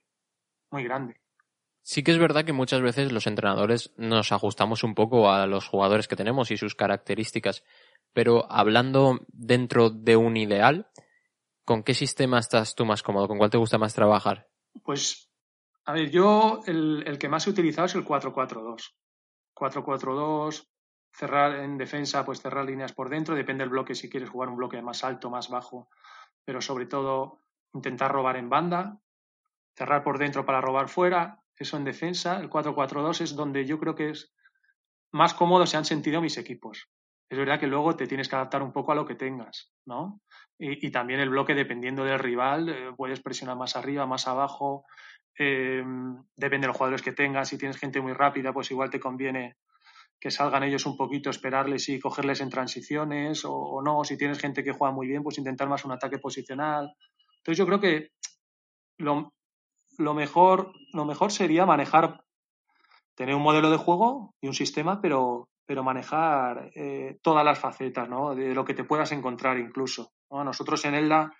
muy 0.70 0.84
grande. 0.84 1.20
Sí 1.82 2.02
que 2.02 2.10
es 2.10 2.18
verdad 2.18 2.44
que 2.44 2.52
muchas 2.52 2.82
veces 2.82 3.12
los 3.12 3.28
entrenadores 3.28 3.92
nos 3.96 4.32
ajustamos 4.32 4.82
un 4.82 4.94
poco 4.94 5.30
a 5.30 5.46
los 5.46 5.68
jugadores 5.68 6.08
que 6.08 6.16
tenemos 6.16 6.50
y 6.50 6.56
sus 6.56 6.74
características. 6.74 7.62
Pero 8.12 8.50
hablando 8.50 9.20
dentro 9.28 9.90
de 9.90 10.16
un 10.16 10.36
ideal, 10.36 10.90
¿con 11.64 11.84
qué 11.84 11.94
sistema 11.94 12.40
estás 12.40 12.74
tú 12.74 12.84
más 12.84 13.04
cómodo? 13.04 13.28
¿Con 13.28 13.38
cuál 13.38 13.50
te 13.50 13.58
gusta 13.58 13.78
más 13.78 13.94
trabajar? 13.94 14.48
Pues, 14.82 15.30
a 15.84 15.92
ver, 15.92 16.10
yo 16.10 16.62
el, 16.66 17.18
que 17.20 17.28
más 17.28 17.46
he 17.46 17.50
utilizado 17.50 17.86
es 17.86 17.94
el 17.94 18.04
4-4-2. 18.04 18.94
4-4-2, 19.54 20.68
cerrar 21.16 21.56
en 21.56 21.78
defensa, 21.78 22.24
pues 22.24 22.40
cerrar 22.40 22.64
líneas 22.64 22.92
por 22.92 23.08
dentro, 23.08 23.34
depende 23.34 23.62
del 23.62 23.70
bloque, 23.70 23.94
si 23.94 24.10
quieres 24.10 24.28
jugar 24.28 24.48
un 24.48 24.56
bloque 24.56 24.82
más 24.82 25.02
alto, 25.02 25.30
más 25.30 25.48
bajo, 25.48 25.88
pero 26.44 26.60
sobre 26.60 26.86
todo 26.86 27.42
intentar 27.72 28.12
robar 28.12 28.36
en 28.36 28.50
banda, 28.50 29.00
cerrar 29.74 30.02
por 30.02 30.18
dentro 30.18 30.44
para 30.44 30.60
robar 30.60 30.88
fuera, 30.88 31.42
eso 31.56 31.76
en 31.76 31.84
defensa. 31.84 32.38
El 32.38 32.50
4-4-2 32.50 33.22
es 33.22 33.34
donde 33.34 33.64
yo 33.64 33.78
creo 33.78 33.94
que 33.94 34.10
es 34.10 34.34
más 35.12 35.34
cómodo 35.34 35.66
se 35.66 35.76
han 35.76 35.84
sentido 35.84 36.20
mis 36.20 36.36
equipos 36.36 36.88
es 37.28 37.38
verdad 37.38 37.58
que 37.58 37.66
luego 37.66 37.96
te 37.96 38.06
tienes 38.06 38.28
que 38.28 38.36
adaptar 38.36 38.62
un 38.62 38.72
poco 38.72 38.92
a 38.92 38.94
lo 38.94 39.04
que 39.04 39.16
tengas, 39.16 39.72
¿no? 39.84 40.20
Y, 40.58 40.90
también 40.90 41.20
el 41.20 41.30
bloque, 41.30 41.54
dependiendo 41.54 42.04
del 42.04 42.18
rival, 42.18 42.68
eh, 42.68 42.92
puedes 42.96 43.20
presionar 43.20 43.56
más 43.56 43.76
arriba, 43.76 44.06
más 44.06 44.26
abajo, 44.28 44.86
eh, 45.38 45.84
depende 46.36 46.64
de 46.64 46.68
los 46.68 46.76
jugadores 46.76 47.02
que 47.02 47.12
tengas. 47.12 47.48
Si 47.48 47.58
tienes 47.58 47.76
gente 47.76 48.00
muy 48.00 48.12
rápida, 48.12 48.52
pues 48.52 48.70
igual 48.70 48.88
te 48.88 49.00
conviene 49.00 49.56
que 50.20 50.30
salgan 50.30 50.62
ellos 50.62 50.86
un 50.86 50.96
poquito, 50.96 51.30
esperarles 51.30 51.88
y 51.88 52.00
cogerles 52.00 52.40
en 52.40 52.50
transiciones, 52.50 53.44
o, 53.44 53.80
no. 53.82 54.04
Si 54.04 54.16
tienes 54.16 54.38
gente 54.38 54.64
que 54.64 54.72
juega 54.72 54.94
muy 54.94 55.06
bien, 55.06 55.22
pues 55.22 55.38
intentar 55.38 55.68
más 55.68 55.84
un 55.84 55.92
ataque 55.92 56.18
posicional. 56.18 56.94
Entonces 57.38 57.58
yo 57.58 57.66
creo 57.66 57.80
que 57.80 58.10
lo, 58.98 59.32
mejor, 60.14 60.72
sería 61.30 61.66
manejar, 61.66 62.24
tener 63.14 63.34
un 63.34 63.42
modelo 63.42 63.70
de 63.70 63.76
juego 63.76 64.34
y 64.40 64.48
un 64.48 64.54
sistema, 64.54 65.00
pero 65.00 65.48
manejar 65.82 66.70
eh, 66.74 67.18
todas 67.22 67.44
las 67.44 67.58
facetas, 67.58 68.08
¿no? 68.08 68.34
De 68.34 68.54
lo 68.54 68.64
que 68.64 68.74
te 68.74 68.84
puedas 68.84 69.12
encontrar 69.12 69.58
incluso. 69.58 70.12
A 70.30 70.44
nosotros 70.44 70.84
en 70.86 70.94
Elda 70.94 71.30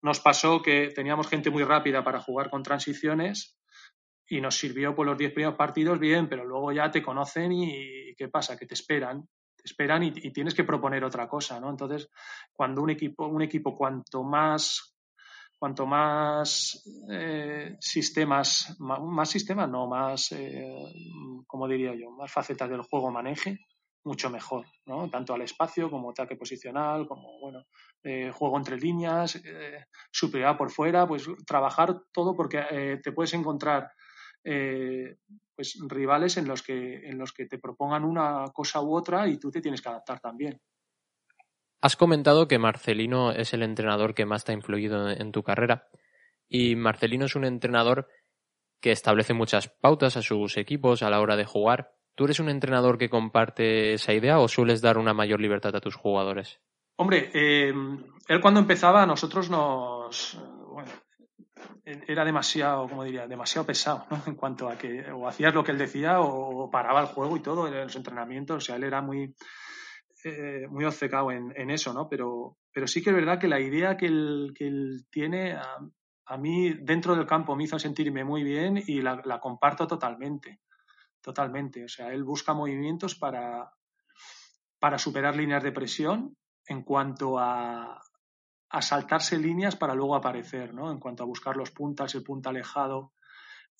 nos 0.00 0.20
pasó 0.20 0.62
que 0.62 0.90
teníamos 0.94 1.28
gente 1.28 1.50
muy 1.50 1.64
rápida 1.64 2.02
para 2.02 2.20
jugar 2.20 2.50
con 2.50 2.62
transiciones 2.62 3.56
y 4.32 4.40
nos 4.40 4.56
sirvió 4.56 4.94
por 4.94 5.06
los 5.06 5.18
10 5.18 5.34
primeros 5.34 5.56
partidos 5.56 5.98
bien, 5.98 6.26
pero 6.26 6.46
luego 6.46 6.72
ya 6.72 6.90
te 6.90 7.02
conocen 7.02 7.52
y 7.52 8.14
¿qué 8.16 8.28
pasa? 8.30 8.56
Que 8.56 8.64
te 8.64 8.72
esperan, 8.72 9.28
te 9.54 9.62
esperan 9.62 10.04
y, 10.04 10.10
tienes 10.32 10.54
que 10.54 10.64
proponer 10.64 11.04
otra 11.04 11.28
cosa, 11.28 11.60
¿no? 11.60 11.68
Entonces, 11.68 12.08
cuando 12.50 12.80
un 12.80 12.88
equipo, 12.88 13.26
un 13.26 13.42
equipo 13.42 13.76
cuanto 13.76 14.22
más 14.22 14.96
cuanto 15.58 15.84
más 15.84 16.82
eh, 17.10 17.76
sistemas, 17.78 18.74
más, 18.80 19.28
sistemas, 19.28 19.68
no, 19.68 19.86
más, 19.86 20.32
eh, 20.32 21.42
como 21.46 21.68
diría 21.68 21.94
yo, 21.94 22.10
más 22.10 22.32
facetas 22.32 22.70
del 22.70 22.82
juego 22.82 23.10
maneje, 23.10 23.58
mucho 24.02 24.30
mejor, 24.30 24.64
¿no? 24.86 25.10
Tanto 25.10 25.34
al 25.34 25.42
espacio 25.42 25.90
como 25.90 26.10
ataque 26.10 26.36
posicional, 26.36 27.06
como, 27.06 27.38
bueno, 27.38 27.66
eh, 28.02 28.32
juego 28.32 28.56
entre 28.56 28.78
líneas, 28.78 29.40
superioridad 30.10 30.56
por 30.56 30.70
fuera, 30.70 31.06
pues 31.06 31.28
trabajar 31.46 32.00
todo 32.12 32.34
porque 32.34 32.98
te 33.00 33.12
puedes 33.12 33.34
encontrar 33.34 33.92
pues 34.42 35.78
rivales 35.88 36.36
en 36.36 36.48
los 36.48 36.62
que 36.62 37.08
en 37.08 37.18
los 37.18 37.32
que 37.32 37.46
te 37.46 37.58
propongan 37.58 38.04
una 38.04 38.44
cosa 38.52 38.80
u 38.80 38.94
otra 38.94 39.28
y 39.28 39.38
tú 39.38 39.50
te 39.50 39.60
tienes 39.60 39.80
que 39.80 39.88
adaptar 39.88 40.20
también. 40.20 40.60
Has 41.80 41.96
comentado 41.96 42.46
que 42.46 42.58
Marcelino 42.58 43.32
es 43.32 43.54
el 43.54 43.62
entrenador 43.62 44.14
que 44.14 44.26
más 44.26 44.44
te 44.44 44.52
ha 44.52 44.54
influido 44.54 45.10
en 45.10 45.32
tu 45.32 45.42
carrera 45.42 45.88
y 46.48 46.76
Marcelino 46.76 47.26
es 47.26 47.34
un 47.34 47.44
entrenador 47.44 48.08
que 48.80 48.92
establece 48.92 49.32
muchas 49.32 49.68
pautas 49.68 50.16
a 50.16 50.22
sus 50.22 50.56
equipos 50.56 51.02
a 51.02 51.10
la 51.10 51.20
hora 51.20 51.36
de 51.36 51.44
jugar. 51.44 51.92
¿Tú 52.14 52.24
eres 52.24 52.40
un 52.40 52.50
entrenador 52.50 52.98
que 52.98 53.08
comparte 53.08 53.94
esa 53.94 54.12
idea 54.12 54.38
o 54.38 54.48
sueles 54.48 54.82
dar 54.82 54.98
una 54.98 55.14
mayor 55.14 55.40
libertad 55.40 55.74
a 55.74 55.80
tus 55.80 55.94
jugadores? 55.94 56.60
Hombre, 56.96 57.30
eh, 57.32 57.72
él 58.28 58.40
cuando 58.40 58.60
empezaba 58.60 59.02
a 59.02 59.06
nosotros 59.06 59.48
nos... 59.48 60.38
Era 62.06 62.24
demasiado, 62.24 62.88
como 62.88 63.04
diría, 63.04 63.26
demasiado 63.26 63.66
pesado, 63.66 64.06
¿no? 64.10 64.22
En 64.26 64.34
cuanto 64.34 64.68
a 64.68 64.76
que 64.76 65.10
o 65.10 65.28
hacías 65.28 65.54
lo 65.54 65.64
que 65.64 65.72
él 65.72 65.78
decía 65.78 66.20
o 66.20 66.70
paraba 66.70 67.00
el 67.00 67.06
juego 67.06 67.36
y 67.36 67.40
todo 67.40 67.66
en 67.66 67.74
los 67.74 67.96
entrenamientos. 67.96 68.56
O 68.56 68.60
sea, 68.60 68.76
él 68.76 68.84
era 68.84 69.00
muy, 69.00 69.34
eh, 70.24 70.68
muy 70.68 70.84
obcecado 70.84 71.32
en, 71.32 71.70
eso, 71.70 71.92
¿no? 71.92 72.08
Pero, 72.08 72.56
pero 72.72 72.86
sí 72.86 73.02
que 73.02 73.10
es 73.10 73.16
verdad 73.16 73.40
que 73.40 73.48
la 73.48 73.60
idea 73.60 73.96
que 73.96 74.06
él, 74.06 74.52
que 74.54 74.68
él 74.68 75.04
tiene 75.10 75.54
a, 75.54 75.78
a, 76.26 76.36
mí 76.36 76.74
dentro 76.74 77.16
del 77.16 77.26
campo 77.26 77.56
me 77.56 77.64
hizo 77.64 77.78
sentirme 77.78 78.22
muy 78.22 78.44
bien 78.44 78.80
y 78.86 79.02
la, 79.02 79.20
la 79.24 79.40
comparto 79.40 79.86
totalmente. 79.86 80.60
Totalmente. 81.20 81.84
O 81.84 81.88
sea, 81.88 82.12
él 82.12 82.22
busca 82.22 82.54
movimientos 82.54 83.16
para, 83.16 83.72
para 84.78 84.98
superar 84.98 85.34
líneas 85.36 85.62
de 85.62 85.72
presión 85.72 86.36
en 86.66 86.82
cuanto 86.82 87.38
a, 87.38 88.00
a 88.72 88.80
saltarse 88.80 89.38
líneas 89.38 89.76
para 89.76 89.94
luego 89.94 90.16
aparecer, 90.16 90.72
¿no? 90.72 90.90
En 90.90 90.98
cuanto 90.98 91.22
a 91.22 91.26
buscar 91.26 91.56
los 91.58 91.70
puntas, 91.70 92.14
el 92.14 92.22
punta 92.22 92.48
alejado 92.48 93.12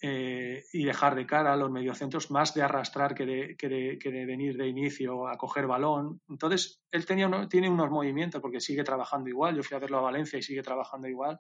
eh, 0.03 0.65
y 0.71 0.85
dejar 0.85 1.15
de 1.15 1.25
cara 1.25 1.55
a 1.55 1.57
los 1.57 1.71
mediocentros, 1.71 2.31
más 2.31 2.53
de 2.53 2.61
arrastrar 2.61 3.15
que 3.15 3.25
de, 3.25 4.27
venir 4.27 4.59
de 4.59 4.69
inicio 4.69 5.29
a 5.29 5.39
coger 5.39 5.67
balón. 5.67 6.21
Entonces, 6.29 6.83
él 6.91 7.07
tenía 7.07 7.27
uno, 7.27 7.49
tiene 7.49 7.71
unos 7.71 7.91
movimientos 7.91 8.43
porque 8.43 8.61
sigue 8.61 8.85
trabajando 8.85 9.31
igual. 9.31 9.57
Yo 9.57 9.63
fui 9.63 9.77
a 9.79 9.81
verlo 9.81 9.97
a 9.97 10.03
Valencia 10.03 10.39
y 10.39 10.43
sigue 10.43 10.63
trabajando 10.63 11.09
igual. 11.09 11.39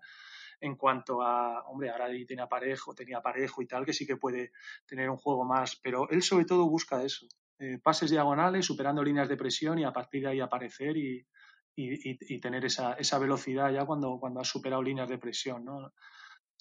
En 0.59 0.75
cuanto 0.77 1.21
a, 1.21 1.62
hombre, 1.67 1.91
ahora 1.91 2.07
tiene 2.27 2.41
aparejo, 2.41 2.95
tenía 2.95 3.19
aparejo 3.19 3.61
y 3.61 3.67
tal, 3.67 3.85
que 3.85 3.93
sí 3.93 4.07
que 4.07 4.17
puede 4.17 4.53
tener 4.87 5.11
un 5.11 5.19
juego 5.19 5.45
más, 5.45 5.79
pero 5.83 6.09
él 6.09 6.23
sobre 6.23 6.47
todo 6.47 6.71
busca 6.71 7.03
eso, 7.03 7.27
eh, 7.59 7.79
pases 7.83 8.11
diagonales, 8.11 8.65
superando 8.65 9.03
líneas 9.03 9.29
de 9.29 9.37
presión 9.37 9.79
y 9.79 9.85
a 9.85 9.93
partir 9.93 10.23
de 10.23 10.29
ahí 10.29 10.41
aparecer 10.41 10.97
y, 10.97 11.27
y, 11.75 12.35
y 12.35 12.41
tener 12.41 12.65
esa, 12.65 12.95
esa, 12.95 13.19
velocidad 13.19 13.71
ya 13.73 13.85
cuando, 13.87 14.19
cuando 14.19 14.41
has 14.41 14.49
superado 14.49 14.83
líneas 14.83 15.09
de 15.09 15.19
presión. 15.19 15.65
¿no? 15.65 15.93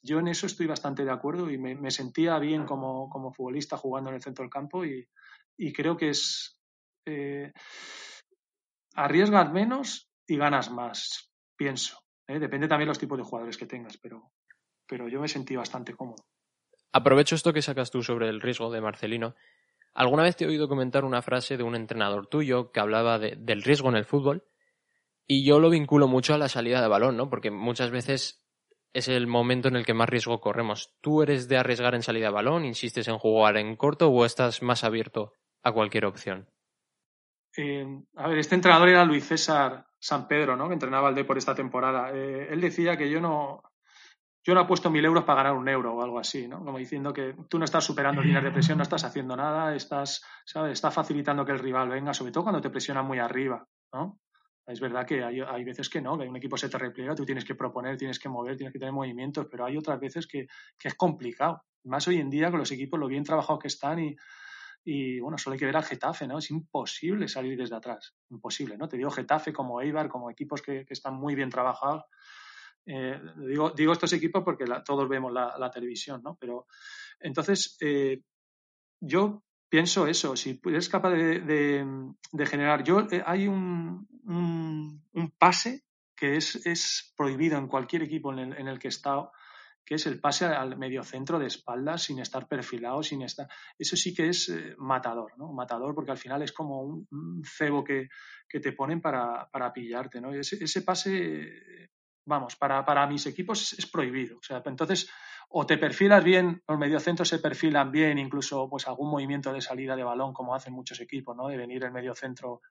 Yo 0.04 0.20
en 0.20 0.28
eso 0.28 0.46
estoy 0.46 0.68
bastante 0.68 1.04
de 1.04 1.12
acuerdo 1.12 1.50
y 1.52 1.58
me, 1.58 1.92
sentía 1.92 2.40
bien 2.40 2.66
como, 2.66 3.10
como, 3.10 3.34
futbolista 3.34 3.78
jugando 3.78 4.10
en 4.10 4.16
el 4.16 4.22
centro 4.22 4.44
del 4.44 4.52
campo 4.52 4.86
y, 4.86 5.08
y 5.58 5.74
creo 5.74 5.98
que 5.98 6.10
es 6.10 6.60
eh, 7.06 7.52
arriesgas 8.96 9.52
menos 9.52 10.10
y 10.28 10.38
ganas 10.38 10.72
más, 10.72 11.32
pienso. 11.56 12.00
¿eh? 12.28 12.40
Depende 12.40 12.68
también 12.68 12.88
los 12.88 13.00
tipos 13.00 13.18
de 13.18 13.24
jugadores 13.24 13.58
que 13.58 13.68
tengas, 13.68 13.98
pero, 13.98 14.32
pero 14.88 15.08
yo 15.08 15.22
me 15.22 15.28
sentí 15.28 15.56
bastante 15.56 15.94
cómodo. 15.94 16.24
Aprovecho 16.94 17.36
esto 17.36 17.54
que 17.54 17.62
sacas 17.62 17.92
tú 17.92 18.04
sobre 18.04 18.30
el 18.30 18.42
riesgo 18.42 18.72
de 18.72 18.82
Marcelino. 18.82 19.36
Alguna 19.94 20.24
vez 20.24 20.36
te 20.36 20.46
he 20.46 20.48
oído 20.48 20.68
comentar 20.68 21.06
una 21.06 21.22
frase 21.22 21.58
de 21.58 21.64
un 21.64 21.76
entrenador 21.76 22.28
tuyo 22.28 22.72
que 22.72 22.80
hablaba 22.80 23.20
de, 23.20 23.36
del 23.38 23.62
riesgo 23.62 23.90
en 23.90 23.98
el 23.98 24.06
fútbol 24.06 24.46
y 25.32 25.46
yo 25.46 25.62
lo 25.62 25.70
vinculo 25.70 26.10
mucho 26.10 26.34
a 26.34 26.38
la 26.38 26.50
salida 26.50 26.82
de 26.82 26.90
balón, 26.90 27.16
¿no? 27.16 27.30
Porque 27.30 27.52
muchas 27.52 27.90
veces 27.90 28.44
es 28.92 29.08
el 29.08 29.28
momento 29.28 29.70
en 29.70 29.78
el 29.78 29.86
que 29.86 29.94
más 29.94 30.10
riesgo 30.10 30.42
corremos. 30.42 30.94
¿Tú 31.00 31.24
eres 31.24 31.48
de 31.48 31.56
arriesgar 31.56 31.96
en 31.96 32.04
salida 32.04 32.26
de 32.26 32.34
balón, 32.34 32.66
insistes 32.66 33.08
en 33.08 33.18
jugar 33.18 33.56
en 33.56 33.78
corto 33.78 34.10
o 34.10 34.26
estás 34.26 34.62
más 34.62 34.84
abierto 34.84 35.32
a 35.64 35.72
cualquier 35.72 36.04
opción? 36.04 36.50
Eh, 37.56 37.88
a 38.18 38.28
ver, 38.28 38.40
este 38.40 38.56
entrenador 38.56 38.90
era 38.90 39.06
Luis 39.06 39.26
César 39.26 39.86
San 39.98 40.28
Pedro, 40.28 40.58
¿no? 40.58 40.68
Que 40.68 40.74
entrenaba 40.74 41.08
al 41.08 41.26
por 41.26 41.38
esta 41.38 41.56
temporada. 41.56 42.12
Eh, 42.14 42.50
él 42.52 42.60
decía 42.60 42.98
que 42.98 43.10
yo 43.10 43.22
no, 43.22 43.64
yo 44.44 44.54
no 44.54 44.64
he 44.64 44.66
puesto 44.66 44.90
mil 44.90 45.06
euros 45.06 45.24
para 45.24 45.44
ganar 45.44 45.58
un 45.58 45.70
euro 45.70 45.96
o 45.96 46.04
algo 46.04 46.20
así, 46.20 46.46
¿no? 46.46 46.62
Como 46.66 46.78
diciendo 46.78 47.14
que 47.14 47.38
tú 47.48 47.58
no 47.58 47.64
estás 47.64 47.86
superando 47.86 48.22
líneas 48.22 48.44
de 48.44 48.52
presión, 48.52 48.78
no 48.78 48.84
estás 48.84 49.06
haciendo 49.06 49.38
nada, 49.38 49.74
estás, 49.74 50.26
¿sabes? 50.44 50.74
Está 50.74 50.92
facilitando 50.92 51.46
que 51.46 51.54
el 51.54 51.60
rival 51.60 51.88
venga, 51.88 52.14
sobre 52.14 52.34
todo 52.34 52.44
cuando 52.44 52.60
te 52.60 52.70
presiona 52.70 53.02
muy 53.02 53.20
arriba, 53.20 53.66
¿no? 53.94 54.20
Es 54.68 54.80
verdad 54.80 55.06
que 55.06 55.24
hay, 55.24 55.42
hay, 55.42 55.64
veces 55.64 55.90
que 55.90 56.02
no, 56.02 56.18
que 56.18 56.28
un 56.28 56.36
equipo 56.36 56.56
se 56.56 56.70
te 56.70 56.78
repliega, 56.78 57.16
tú 57.16 57.26
tienes 57.26 57.46
que 57.46 57.56
proponer, 57.56 57.98
tienes 57.98 58.20
que 58.20 58.30
mover, 58.30 58.56
tienes 58.56 58.72
que 58.72 58.80
tener 58.80 58.94
movimientos, 58.94 59.48
pero 59.50 59.66
hay 59.66 59.76
otras 59.76 60.00
veces 60.00 60.28
que, 60.28 60.48
que 60.78 60.88
es 60.88 60.96
complicado. 60.96 61.64
Más 61.86 62.08
hoy 62.08 62.18
en 62.18 62.30
día 62.30 62.50
con 62.52 62.60
los 62.60 62.72
equipos, 62.72 63.00
lo 63.00 63.08
bien 63.08 63.24
trabajados 63.24 63.60
que 63.60 63.68
están 63.68 64.00
y, 64.00 64.16
y, 64.84 65.20
bueno, 65.20 65.38
solo 65.38 65.54
hay 65.54 65.60
que 65.60 65.66
ver 65.66 65.78
al 65.78 65.84
Getafe, 65.84 66.28
¿no? 66.28 66.40
Es 66.40 66.50
imposible 66.52 67.28
salir 67.28 67.58
desde 67.58 67.76
atrás, 67.76 68.16
imposible, 68.30 68.78
¿no? 68.78 68.88
Te 68.88 68.98
digo 68.98 69.12
Getafe 69.12 69.54
como 69.54 69.82
Eibar, 69.82 70.10
como 70.10 70.30
equipos 70.30 70.62
que, 70.62 70.86
que 70.86 70.94
están 70.94 71.16
muy 71.16 71.36
bien 71.36 71.50
trabajados. 71.50 72.04
Eh, 72.86 73.20
digo, 73.48 73.72
digo 73.72 73.94
estos 73.94 74.14
equipos 74.14 74.44
porque 74.44 74.66
la, 74.66 74.84
todos 74.84 75.08
vemos 75.08 75.32
la, 75.32 75.56
la, 75.58 75.70
televisión, 75.70 76.22
¿no? 76.24 76.36
Pero 76.40 76.66
entonces, 77.20 77.78
eh, 77.80 78.22
yo 79.00 79.44
pienso 79.72 80.06
eso, 80.06 80.36
si 80.36 80.60
eres 80.66 80.90
capaz 80.90 81.12
de, 81.12 81.40
de, 82.34 82.46
generar. 82.46 82.84
Yo, 82.84 83.08
eh, 83.10 83.24
hay 83.26 83.48
un, 83.48 84.06
un, 84.26 85.32
pase 85.40 85.86
que 86.14 86.36
es, 86.36 86.66
es, 86.66 87.14
prohibido 87.16 87.58
en 87.58 87.68
cualquier 87.68 88.04
equipo 88.04 88.34
en 88.34 88.40
el, 88.40 88.58
en 88.58 88.68
el, 88.68 88.78
que 88.78 88.90
he 88.90 88.96
estado, 88.96 89.32
que 89.86 89.96
es 89.96 90.06
el 90.08 90.20
pase 90.20 90.46
al 90.46 90.78
mediocentro 90.78 91.40
de 91.40 91.48
espaldas 91.48 92.04
sin 92.04 92.20
estar 92.20 92.50
perfilado, 92.50 93.02
sin 93.02 93.22
estar. 93.22 93.48
Eso 93.80 93.96
sí 93.96 94.14
que 94.14 94.28
es 94.28 94.50
eh, 94.50 94.76
matador, 94.78 95.38
¿no? 95.38 95.54
Matador, 95.54 95.96
porque 95.96 96.12
al 96.12 96.18
final 96.18 96.42
es 96.42 96.52
como 96.52 96.82
un, 96.82 97.08
un 97.10 97.42
cebo 97.46 97.82
que, 97.82 98.10
que, 98.50 98.60
te 98.60 98.74
ponen 98.74 99.00
para, 99.00 99.48
para 99.50 99.72
pillarte, 99.72 100.20
¿no? 100.20 100.34
Ese 100.34 100.82
pase, 100.82 101.90
vamos, 102.26 102.56
para, 102.56 102.84
para 102.86 103.08
mis 103.08 103.26
equipos 103.26 103.74
es, 103.74 103.86
prohibido. 103.88 104.38
O 104.38 104.44
sea, 104.44 104.62
entonces 104.66 105.10
o 105.50 105.66
te 105.66 105.78
perfilas 105.78 106.24
bien, 106.24 106.64
los 106.68 106.78
mediocentros 106.78 107.28
se 107.28 107.40
perfilan 107.40 107.92
bien, 107.92 108.18
incluso 108.18 108.70
pues 108.70 108.88
algún 108.88 109.10
movimiento 109.10 109.52
de 109.52 109.62
salida 109.62 109.96
de 109.98 110.04
balón, 110.04 110.34
como 110.34 110.56
hacen 110.56 110.74
muchos 110.74 111.00
equipos, 111.02 111.36
¿no? 111.36 111.50
De 111.50 111.58
venir 111.58 111.84
el 111.84 111.92
mediocentro, 111.92 112.62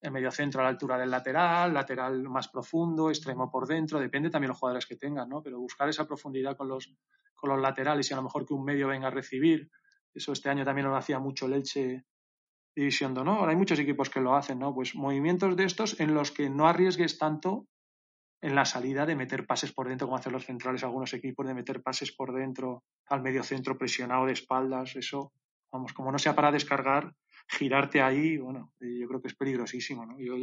el 0.00 0.10
mediocentro 0.10 0.60
a 0.60 0.64
la 0.64 0.70
altura 0.70 0.98
del 0.98 1.10
lateral, 1.10 1.72
lateral 1.72 2.22
más 2.28 2.48
profundo, 2.48 3.10
extremo 3.10 3.48
por 3.50 3.68
dentro, 3.68 4.00
depende 4.00 4.30
también 4.30 4.48
los 4.48 4.58
jugadores 4.58 4.86
que 4.86 4.96
tengan, 4.96 5.28
¿no? 5.28 5.42
Pero 5.42 5.60
buscar 5.60 5.88
esa 5.88 6.06
profundidad 6.06 6.56
con 6.56 6.68
los, 6.68 6.92
con 7.36 7.50
los 7.50 7.60
laterales 7.60 8.10
y 8.10 8.14
a 8.14 8.16
lo 8.16 8.24
mejor 8.24 8.44
que 8.44 8.54
un 8.54 8.64
medio 8.64 8.88
venga 8.88 9.06
a 9.06 9.12
recibir. 9.12 9.70
Eso 10.12 10.32
este 10.32 10.48
año 10.48 10.64
también 10.64 10.88
lo 10.88 10.96
hacía 10.96 11.20
mucho 11.20 11.46
el 11.46 11.52
Elche 11.52 12.04
División 12.74 13.14
de 13.14 13.20
Honor. 13.20 13.48
Hay 13.48 13.56
muchos 13.56 13.78
equipos 13.78 14.10
que 14.10 14.20
lo 14.20 14.34
hacen, 14.34 14.58
¿no? 14.58 14.74
Pues 14.74 14.96
movimientos 14.96 15.54
de 15.54 15.64
estos 15.64 16.00
en 16.00 16.14
los 16.14 16.32
que 16.32 16.50
no 16.50 16.66
arriesgues 16.66 17.16
tanto 17.16 17.68
en 18.40 18.54
la 18.54 18.64
salida 18.64 19.04
de 19.04 19.16
meter 19.16 19.46
pases 19.46 19.72
por 19.72 19.88
dentro, 19.88 20.06
como 20.06 20.18
hacen 20.18 20.32
los 20.32 20.44
centrales 20.44 20.84
algunos 20.84 21.12
equipos, 21.12 21.46
de 21.46 21.54
meter 21.54 21.82
pases 21.82 22.12
por 22.12 22.32
dentro 22.32 22.84
al 23.06 23.22
medio 23.22 23.42
centro 23.42 23.76
presionado 23.76 24.26
de 24.26 24.32
espaldas, 24.32 24.94
eso, 24.96 25.32
vamos, 25.72 25.92
como 25.92 26.12
no 26.12 26.18
sea 26.18 26.34
para 26.34 26.52
descargar, 26.52 27.12
girarte 27.48 28.00
ahí, 28.00 28.38
bueno, 28.38 28.72
yo 28.80 29.08
creo 29.08 29.20
que 29.20 29.28
es 29.28 29.34
peligrosísimo, 29.34 30.06
¿no? 30.06 30.20
Yo, 30.20 30.36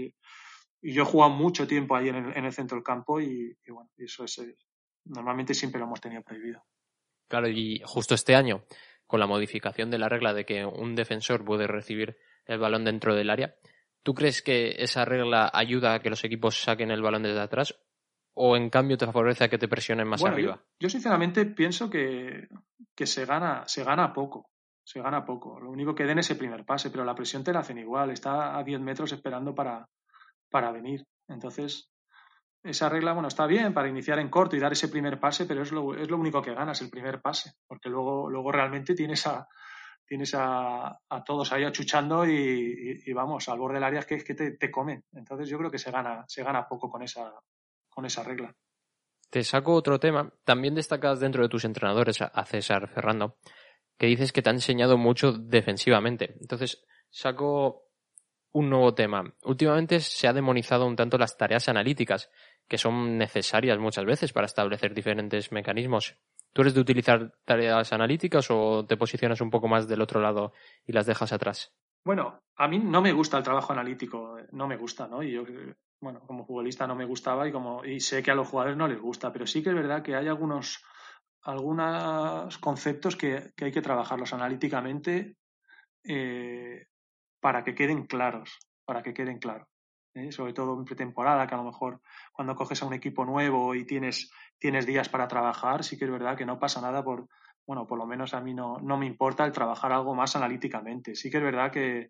y 0.85 0.93
yo 0.93 1.01
he 1.01 1.05
jugado 1.05 1.31
mucho 1.33 1.67
tiempo 1.67 1.95
ahí 1.95 2.09
en 2.09 2.15
el, 2.15 2.37
en 2.37 2.45
el 2.45 2.53
centro 2.53 2.75
del 2.75 2.83
campo 2.83 3.19
y, 3.19 3.57
bueno, 3.67 3.89
eso 3.97 4.23
es, 4.23 4.37
eh, 4.37 4.55
normalmente 5.05 5.53
siempre 5.53 5.79
lo 5.79 5.85
hemos 5.85 5.99
tenido 5.99 6.21
prohibido. 6.21 6.63
Claro, 7.27 7.47
y 7.47 7.81
justo 7.85 8.13
este 8.13 8.35
año, 8.35 8.65
con 9.07 9.19
la 9.19 9.25
modificación 9.25 9.89
de 9.89 9.97
la 9.97 10.09
regla 10.09 10.33
de 10.33 10.45
que 10.45 10.63
un 10.63 10.95
defensor 10.95 11.43
puede 11.43 11.65
recibir 11.65 12.17
el 12.45 12.59
balón 12.59 12.85
dentro 12.85 13.15
del 13.15 13.31
área, 13.31 13.55
¿Tú 14.05 14.13
crees 14.13 14.43
que 14.43 14.75
esa 14.77 15.03
regla 15.03 15.49
ayuda 15.51 15.95
a 15.95 15.99
que 15.99 16.11
los 16.11 16.23
equipos 16.23 16.61
saquen 16.61 16.91
el 16.91 17.01
balón 17.01 17.23
desde 17.23 17.41
atrás 17.41 17.75
o 18.35 18.55
en 18.55 18.69
cambio 18.69 18.97
te 18.97 19.07
favorece 19.07 19.45
a 19.45 19.49
que 19.49 19.57
te 19.57 19.67
presionen 19.67 20.07
más 20.07 20.21
bueno, 20.21 20.35
arriba? 20.35 20.55
Yo, 20.57 20.81
yo, 20.81 20.89
sinceramente 20.89 21.43
pienso 21.47 21.89
que, 21.89 22.47
que, 22.95 23.07
se, 23.07 23.25
gana, 23.25 23.63
se 23.65 23.83
gana 23.83 24.13
poco. 24.13 24.51
Se 24.83 25.01
gana 25.01 25.25
poco. 25.25 25.59
Lo 25.59 25.71
único 25.71 25.95
que 25.95 26.03
den 26.03 26.19
es 26.19 26.29
el 26.29 26.37
primer 26.37 26.65
pase, 26.65 26.91
pero 26.91 27.03
la 27.03 27.15
presión 27.15 27.43
te 27.43 27.51
la 27.51 27.61
hacen 27.61 27.79
igual. 27.79 28.11
Está 28.11 28.55
a 28.55 28.63
10 28.63 28.79
metros 28.79 29.11
esperando 29.11 29.55
para, 29.55 29.89
para 30.51 30.71
venir. 30.71 31.03
Entonces, 31.27 31.89
esa 32.61 32.89
regla, 32.89 33.13
bueno, 33.13 33.27
está 33.27 33.47
bien 33.47 33.73
para 33.73 33.89
iniciar 33.89 34.19
en 34.19 34.29
corto 34.29 34.55
y 34.55 34.59
dar 34.59 34.73
ese 34.73 34.87
primer 34.87 35.19
pase, 35.19 35.47
pero 35.47 35.63
es 35.63 35.71
lo, 35.71 35.95
es 35.95 36.11
lo 36.11 36.17
único 36.17 36.43
que 36.43 36.53
ganas, 36.53 36.79
el 36.83 36.91
primer 36.91 37.23
pase. 37.23 37.53
Porque 37.65 37.89
luego, 37.89 38.29
luego 38.29 38.51
realmente 38.51 38.93
tienes 38.93 39.25
a, 39.25 39.47
tienes 40.05 40.33
a, 40.35 40.99
todos 41.25 41.51
ahí 41.51 41.63
achuchando 41.63 42.25
y, 42.25 43.03
y, 43.05 43.13
vamos, 43.13 43.49
al 43.49 43.59
borde 43.59 43.75
del 43.75 43.83
área 43.83 43.99
es 43.99 44.05
que, 44.05 44.17
que 44.23 44.35
te, 44.35 44.51
te, 44.51 44.71
comen. 44.71 45.03
Entonces 45.13 45.49
yo 45.49 45.57
creo 45.57 45.71
que 45.71 45.79
se 45.79 45.91
gana, 45.91 46.23
se 46.27 46.43
gana 46.43 46.67
poco 46.67 46.89
con 46.89 47.01
esa, 47.01 47.33
con 47.89 48.05
esa 48.05 48.23
regla. 48.23 48.53
Te 49.29 49.43
saco 49.43 49.73
otro 49.73 49.99
tema. 49.99 50.31
También 50.43 50.75
destacas 50.75 51.19
dentro 51.19 51.43
de 51.43 51.49
tus 51.49 51.65
entrenadores 51.65 52.21
a 52.21 52.45
César 52.45 52.87
Ferrando, 52.87 53.37
que 53.97 54.07
dices 54.07 54.31
que 54.31 54.41
te 54.41 54.49
ha 54.49 54.53
enseñado 54.53 54.97
mucho 54.97 55.33
defensivamente. 55.33 56.35
Entonces, 56.39 56.85
saco 57.09 57.85
un 58.55 58.69
nuevo 58.69 58.93
tema. 58.93 59.35
Últimamente 59.43 59.99
se 59.99 60.29
ha 60.29 60.33
demonizado 60.33 60.85
un 60.85 60.95
tanto 60.95 61.17
las 61.17 61.37
tareas 61.37 61.67
analíticas, 61.67 62.29
que 62.67 62.77
son 62.77 63.17
necesarias 63.17 63.77
muchas 63.79 64.05
veces 64.05 64.33
para 64.33 64.45
establecer 64.45 64.93
diferentes 64.93 65.51
mecanismos. 65.51 66.17
¿Tú 66.53 66.61
eres 66.61 66.73
de 66.73 66.81
utilizar 66.81 67.33
tareas 67.43 67.91
analíticas 67.91 68.47
o 68.49 68.85
te 68.85 68.97
posicionas 68.97 69.41
un 69.41 69.49
poco 69.49 69.67
más 69.67 69.87
del 69.87 70.01
otro 70.01 70.21
lado 70.21 70.53
y 70.85 70.93
las 70.93 71.05
dejas 71.05 71.33
atrás? 71.33 71.73
Bueno, 72.05 72.39
a 72.55 72.67
mí 72.67 72.79
no 72.79 73.01
me 73.01 73.11
gusta 73.11 73.37
el 73.37 73.43
trabajo 73.43 73.73
analítico, 73.73 74.37
no 74.51 74.67
me 74.67 74.77
gusta, 74.77 75.07
¿no? 75.07 75.21
Y 75.21 75.31
yo, 75.31 75.43
bueno, 75.99 76.21
como 76.21 76.45
futbolista 76.45 76.87
no 76.87 76.95
me 76.95 77.05
gustaba 77.05 77.47
y 77.47 77.51
como 77.51 77.83
y 77.83 77.99
sé 77.99 78.23
que 78.23 78.31
a 78.31 78.35
los 78.35 78.47
jugadores 78.47 78.77
no 78.77 78.87
les 78.87 79.01
gusta, 79.01 79.33
pero 79.33 79.45
sí 79.45 79.61
que 79.61 79.69
es 79.69 79.75
verdad 79.75 80.01
que 80.01 80.15
hay 80.15 80.27
algunos 80.27 80.83
algunos 81.41 82.57
conceptos 82.57 83.15
que, 83.15 83.51
que 83.55 83.65
hay 83.65 83.71
que 83.71 83.81
trabajarlos 83.81 84.33
analíticamente 84.33 85.35
eh, 86.03 86.87
para 87.39 87.63
que 87.63 87.75
queden 87.75 88.05
claros, 88.05 88.57
para 88.85 89.03
que 89.03 89.13
queden 89.13 89.39
claros. 89.39 89.67
¿Eh? 90.15 90.31
sobre 90.31 90.53
todo 90.53 90.77
en 90.77 90.85
pretemporada, 90.85 91.45
que 91.45 91.53
a 91.53 91.57
lo 91.57 91.65
mejor 91.65 92.01
cuando 92.31 92.55
coges 92.55 92.81
a 92.81 92.85
un 92.87 92.93
equipo 92.93 93.25
nuevo 93.25 93.75
y 93.75 93.85
tienes, 93.85 94.31
tienes 94.57 94.85
días 94.85 95.09
para 95.09 95.27
trabajar, 95.27 95.83
sí 95.83 95.97
que 95.97 96.05
es 96.05 96.11
verdad 96.11 96.37
que 96.37 96.45
no 96.45 96.59
pasa 96.59 96.81
nada 96.81 97.03
por, 97.03 97.27
bueno, 97.67 97.85
por 97.85 97.97
lo 97.97 98.05
menos 98.05 98.33
a 98.33 98.41
mí 98.41 98.53
no, 98.53 98.79
no 98.79 98.97
me 98.97 99.05
importa 99.05 99.45
el 99.45 99.51
trabajar 99.51 99.91
algo 99.91 100.15
más 100.15 100.35
analíticamente. 100.35 101.15
Sí 101.15 101.29
que 101.29 101.37
es 101.37 101.43
verdad 101.43 101.71
que, 101.71 102.09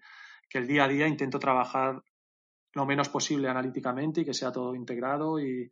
que 0.50 0.60
el 0.60 0.68
día 0.68 0.86
a 0.86 0.88
día 0.88 1.08
intento 1.08 1.40
trabajar 1.40 2.02
lo 2.74 2.86
menos 2.86 3.10
posible 3.10 3.50
analíticamente 3.50 4.22
y 4.22 4.26
que 4.26 4.34
sea 4.34 4.52
todo 4.52 4.76
integrado 4.76 5.40
y, 5.40 5.72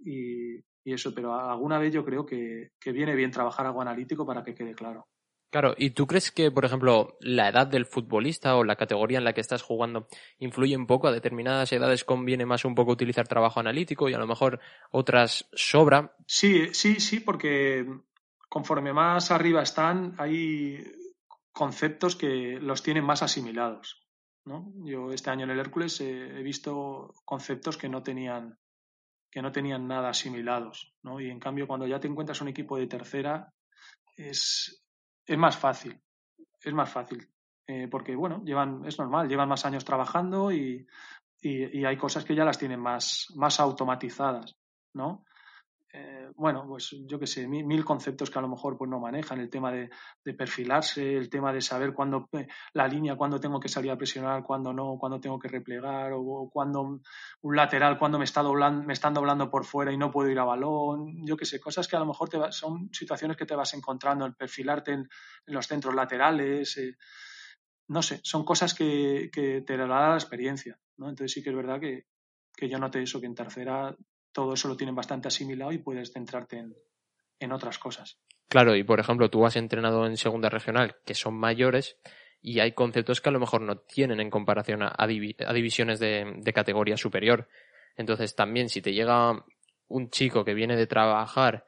y, 0.00 0.56
y 0.84 0.92
eso, 0.92 1.14
pero 1.14 1.34
alguna 1.34 1.78
vez 1.78 1.92
yo 1.92 2.04
creo 2.04 2.26
que, 2.26 2.72
que 2.78 2.92
viene 2.92 3.14
bien 3.14 3.30
trabajar 3.30 3.66
algo 3.66 3.82
analítico 3.82 4.26
para 4.26 4.42
que 4.42 4.54
quede 4.54 4.74
claro. 4.74 5.06
Claro, 5.52 5.74
¿y 5.76 5.90
tú 5.90 6.06
crees 6.06 6.32
que, 6.32 6.50
por 6.50 6.64
ejemplo, 6.64 7.18
la 7.20 7.50
edad 7.50 7.66
del 7.66 7.84
futbolista 7.84 8.56
o 8.56 8.64
la 8.64 8.76
categoría 8.76 9.18
en 9.18 9.24
la 9.24 9.34
que 9.34 9.42
estás 9.42 9.60
jugando 9.60 10.08
influye 10.38 10.74
un 10.74 10.86
poco? 10.86 11.08
A 11.08 11.12
determinadas 11.12 11.70
edades 11.74 12.04
conviene 12.04 12.46
más 12.46 12.64
un 12.64 12.74
poco 12.74 12.92
utilizar 12.92 13.28
trabajo 13.28 13.60
analítico 13.60 14.08
y 14.08 14.14
a 14.14 14.18
lo 14.18 14.26
mejor 14.26 14.60
otras 14.90 15.46
sobra. 15.52 16.16
Sí, 16.26 16.72
sí, 16.72 17.00
sí, 17.00 17.20
porque 17.20 17.86
conforme 18.48 18.94
más 18.94 19.30
arriba 19.30 19.62
están, 19.62 20.14
hay 20.16 20.82
conceptos 21.52 22.16
que 22.16 22.58
los 22.58 22.82
tienen 22.82 23.04
más 23.04 23.22
asimilados. 23.22 24.08
¿no? 24.46 24.72
Yo 24.86 25.12
este 25.12 25.28
año 25.28 25.44
en 25.44 25.50
el 25.50 25.60
Hércules 25.60 26.00
he 26.00 26.42
visto 26.42 27.12
conceptos 27.26 27.76
que 27.76 27.90
no 27.90 28.02
tenían 28.02 28.58
que 29.30 29.42
no 29.42 29.52
tenían 29.52 29.86
nada 29.86 30.08
asimilados, 30.10 30.94
¿no? 31.02 31.20
Y 31.20 31.30
en 31.30 31.40
cambio 31.40 31.66
cuando 31.66 31.86
ya 31.86 32.00
te 32.00 32.08
encuentras 32.08 32.40
un 32.40 32.48
equipo 32.48 32.76
de 32.76 32.86
tercera 32.86 33.52
es, 34.16 34.81
es 35.32 35.38
más 35.38 35.56
fácil, 35.56 35.98
es 36.62 36.72
más 36.72 36.90
fácil, 36.90 37.26
eh, 37.66 37.88
porque 37.88 38.14
bueno, 38.14 38.42
llevan, 38.44 38.84
es 38.86 38.98
normal, 38.98 39.28
llevan 39.28 39.48
más 39.48 39.64
años 39.64 39.84
trabajando 39.84 40.52
y, 40.52 40.86
y, 41.40 41.80
y, 41.80 41.84
hay 41.84 41.96
cosas 41.96 42.24
que 42.24 42.34
ya 42.34 42.44
las 42.44 42.58
tienen 42.58 42.80
más, 42.80 43.28
más 43.34 43.58
automatizadas, 43.60 44.56
¿no? 44.94 45.24
Eh, 45.94 46.30
bueno, 46.36 46.64
pues 46.66 46.96
yo 47.06 47.18
qué 47.18 47.26
sé, 47.26 47.46
mil, 47.46 47.84
conceptos 47.84 48.30
que 48.30 48.38
a 48.38 48.42
lo 48.42 48.48
mejor 48.48 48.78
pues 48.78 48.90
no 48.90 48.98
manejan, 48.98 49.40
el 49.40 49.50
tema 49.50 49.70
de, 49.70 49.90
de 50.24 50.32
perfilarse, 50.32 51.16
el 51.16 51.28
tema 51.28 51.52
de 51.52 51.60
saber 51.60 51.92
cuándo 51.92 52.30
eh, 52.32 52.46
la 52.72 52.88
línea, 52.88 53.14
cuándo 53.14 53.38
tengo 53.38 53.60
que 53.60 53.68
salir 53.68 53.90
a 53.90 53.98
presionar, 53.98 54.42
cuándo 54.42 54.72
no, 54.72 54.96
cuándo 54.98 55.20
tengo 55.20 55.38
que 55.38 55.48
replegar, 55.48 56.12
o, 56.12 56.22
o 56.22 56.50
cuándo 56.50 57.00
un 57.42 57.56
lateral, 57.56 57.98
cuándo 57.98 58.18
me, 58.18 58.24
está 58.24 58.40
doblando, 58.40 58.84
me 58.84 58.94
están 58.94 59.12
doblando 59.12 59.50
por 59.50 59.66
fuera 59.66 59.92
y 59.92 59.98
no 59.98 60.10
puedo 60.10 60.30
ir 60.30 60.38
a 60.38 60.44
balón, 60.44 61.26
yo 61.26 61.36
qué 61.36 61.44
sé, 61.44 61.60
cosas 61.60 61.86
que 61.86 61.96
a 61.96 62.00
lo 62.00 62.06
mejor 62.06 62.30
te 62.30 62.38
va, 62.38 62.50
son 62.52 62.88
situaciones 62.90 63.36
que 63.36 63.44
te 63.44 63.54
vas 63.54 63.74
encontrando, 63.74 64.24
el 64.24 64.34
perfilarte 64.34 64.92
en, 64.92 65.00
en 65.46 65.54
los 65.54 65.66
centros 65.66 65.94
laterales, 65.94 66.74
eh, 66.78 66.96
no 67.88 68.00
sé, 68.00 68.18
son 68.22 68.46
cosas 68.46 68.72
que, 68.72 69.30
que 69.30 69.60
te 69.60 69.76
da 69.76 69.86
la 69.86 70.14
experiencia, 70.14 70.78
¿no? 70.96 71.10
Entonces 71.10 71.32
sí 71.32 71.42
que 71.42 71.50
es 71.50 71.56
verdad 71.56 71.78
que, 71.78 72.06
que 72.56 72.66
yo 72.70 72.78
noté 72.78 73.02
eso, 73.02 73.20
que 73.20 73.26
en 73.26 73.34
tercera 73.34 73.94
todo 74.32 74.54
eso 74.54 74.68
lo 74.68 74.76
tienen 74.76 74.94
bastante 74.94 75.28
asimilado 75.28 75.72
y 75.72 75.78
puedes 75.78 76.12
centrarte 76.12 76.58
en, 76.58 76.74
en 77.38 77.52
otras 77.52 77.78
cosas. 77.78 78.18
Claro, 78.48 78.76
y 78.76 78.84
por 78.84 79.00
ejemplo, 79.00 79.30
tú 79.30 79.46
has 79.46 79.56
entrenado 79.56 80.06
en 80.06 80.16
segunda 80.16 80.48
regional, 80.48 80.96
que 81.04 81.14
son 81.14 81.34
mayores, 81.34 81.98
y 82.40 82.60
hay 82.60 82.72
conceptos 82.72 83.20
que 83.20 83.28
a 83.28 83.32
lo 83.32 83.40
mejor 83.40 83.62
no 83.62 83.78
tienen 83.78 84.20
en 84.20 84.30
comparación 84.30 84.82
a, 84.82 84.92
a, 84.96 85.06
divi 85.06 85.36
a 85.46 85.52
divisiones 85.52 86.00
de, 86.00 86.34
de, 86.36 86.52
categoría 86.52 86.96
superior. 86.96 87.48
Entonces, 87.96 88.34
también 88.34 88.68
si 88.68 88.82
te 88.82 88.92
llega 88.92 89.44
un 89.88 90.10
chico 90.10 90.44
que 90.44 90.54
viene 90.54 90.76
de 90.76 90.86
trabajar, 90.86 91.64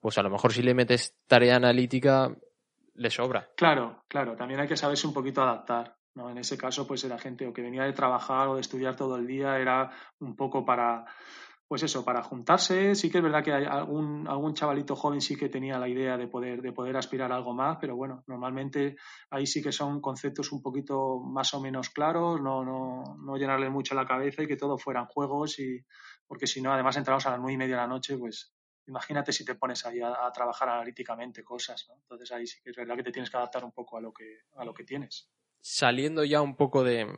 pues 0.00 0.16
a 0.18 0.22
lo 0.22 0.30
mejor 0.30 0.52
si 0.52 0.62
le 0.62 0.74
metes 0.74 1.16
tarea 1.26 1.56
analítica, 1.56 2.34
le 2.94 3.10
sobra. 3.10 3.50
Claro, 3.56 4.04
claro, 4.08 4.36
también 4.36 4.60
hay 4.60 4.68
que 4.68 4.76
saberse 4.76 5.06
un 5.06 5.14
poquito 5.14 5.42
adaptar. 5.42 5.96
¿no? 6.14 6.30
En 6.30 6.38
ese 6.38 6.56
caso, 6.56 6.86
pues 6.86 7.02
era 7.04 7.18
gente 7.18 7.46
o 7.46 7.52
que 7.52 7.62
venía 7.62 7.84
de 7.84 7.92
trabajar 7.92 8.48
o 8.48 8.54
de 8.54 8.60
estudiar 8.60 8.96
todo 8.96 9.16
el 9.16 9.26
día, 9.26 9.58
era 9.58 9.90
un 10.20 10.36
poco 10.36 10.64
para 10.64 11.04
pues 11.74 11.82
eso, 11.82 12.04
para 12.04 12.22
juntarse, 12.22 12.94
sí 12.94 13.10
que 13.10 13.18
es 13.18 13.24
verdad 13.24 13.42
que 13.42 13.52
hay 13.52 13.64
algún, 13.64 14.28
algún 14.28 14.54
chavalito 14.54 14.94
joven 14.94 15.20
sí 15.20 15.34
que 15.34 15.48
tenía 15.48 15.76
la 15.76 15.88
idea 15.88 16.16
de 16.16 16.28
poder, 16.28 16.62
de 16.62 16.70
poder 16.70 16.96
aspirar 16.96 17.32
a 17.32 17.34
algo 17.34 17.52
más, 17.52 17.78
pero 17.80 17.96
bueno, 17.96 18.22
normalmente 18.28 18.94
ahí 19.30 19.44
sí 19.44 19.60
que 19.60 19.72
son 19.72 20.00
conceptos 20.00 20.52
un 20.52 20.62
poquito 20.62 21.18
más 21.18 21.52
o 21.52 21.60
menos 21.60 21.90
claros, 21.90 22.40
no, 22.40 22.64
no, 22.64 23.16
no 23.18 23.36
llenarle 23.36 23.70
mucho 23.70 23.96
la 23.96 24.06
cabeza 24.06 24.44
y 24.44 24.46
que 24.46 24.56
todo 24.56 24.78
fueran 24.78 25.06
juegos, 25.06 25.58
y 25.58 25.84
porque 26.28 26.46
si 26.46 26.62
no, 26.62 26.72
además 26.72 26.96
entramos 26.96 27.26
a 27.26 27.30
las 27.30 27.40
nueve 27.40 27.54
y 27.54 27.56
media 27.56 27.74
de 27.74 27.82
la 27.82 27.88
noche, 27.88 28.16
pues 28.18 28.54
imagínate 28.86 29.32
si 29.32 29.44
te 29.44 29.56
pones 29.56 29.84
ahí 29.84 30.00
a, 30.00 30.24
a, 30.24 30.30
trabajar 30.30 30.68
analíticamente 30.68 31.42
cosas, 31.42 31.86
¿no? 31.88 31.96
Entonces 31.96 32.30
ahí 32.30 32.46
sí 32.46 32.60
que 32.62 32.70
es 32.70 32.76
verdad 32.76 32.94
que 32.94 33.02
te 33.02 33.10
tienes 33.10 33.30
que 33.30 33.36
adaptar 33.36 33.64
un 33.64 33.72
poco 33.72 33.98
a 33.98 34.00
lo 34.00 34.12
que, 34.12 34.42
a 34.54 34.64
lo 34.64 34.72
que 34.72 34.84
tienes. 34.84 35.28
Saliendo 35.60 36.22
ya 36.22 36.40
un 36.40 36.54
poco 36.54 36.84
de, 36.84 37.08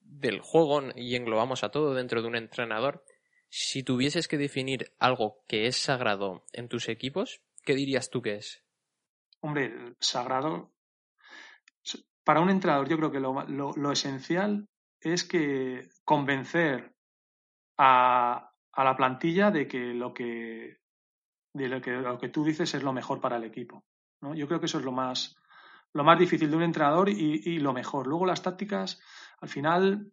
del 0.00 0.40
juego 0.40 0.82
y 0.94 1.16
englobamos 1.16 1.64
a 1.64 1.70
todo 1.70 1.92
dentro 1.92 2.22
de 2.22 2.28
un 2.28 2.36
entrenador, 2.36 3.04
si 3.48 3.82
tuvieses 3.82 4.28
que 4.28 4.38
definir 4.38 4.92
algo 4.98 5.44
que 5.46 5.66
es 5.66 5.76
sagrado 5.76 6.44
en 6.52 6.68
tus 6.68 6.88
equipos, 6.88 7.40
¿qué 7.64 7.74
dirías 7.74 8.10
tú 8.10 8.22
que 8.22 8.36
es? 8.36 8.64
Hombre, 9.40 9.94
sagrado. 10.00 10.72
Para 12.24 12.40
un 12.40 12.50
entrenador, 12.50 12.88
yo 12.88 12.96
creo 12.96 13.12
que 13.12 13.20
lo, 13.20 13.44
lo, 13.46 13.92
esencial 13.92 14.68
es 15.00 15.22
que 15.22 15.88
convencer 16.04 16.94
a, 17.76 18.52
a, 18.72 18.84
la 18.84 18.96
plantilla 18.96 19.50
de 19.50 19.68
que 19.68 19.94
lo 19.94 20.12
que 20.12 20.78
de 21.52 21.68
lo 21.68 21.80
que, 21.80 21.92
lo 21.92 22.18
que 22.18 22.28
tú 22.28 22.44
dices 22.44 22.74
es 22.74 22.82
lo 22.82 22.92
mejor 22.92 23.20
para 23.20 23.36
el 23.36 23.44
equipo. 23.44 23.84
¿no? 24.20 24.34
Yo 24.34 24.46
creo 24.48 24.60
que 24.60 24.66
eso 24.66 24.78
es 24.78 24.84
lo 24.84 24.92
más, 24.92 25.36
lo 25.92 26.04
más 26.04 26.18
difícil 26.18 26.50
de 26.50 26.56
un 26.56 26.64
entrenador 26.64 27.08
y, 27.08 27.42
y 27.44 27.58
lo 27.60 27.72
mejor. 27.72 28.06
Luego 28.06 28.26
las 28.26 28.42
tácticas, 28.42 29.00
al 29.40 29.48
final, 29.48 30.12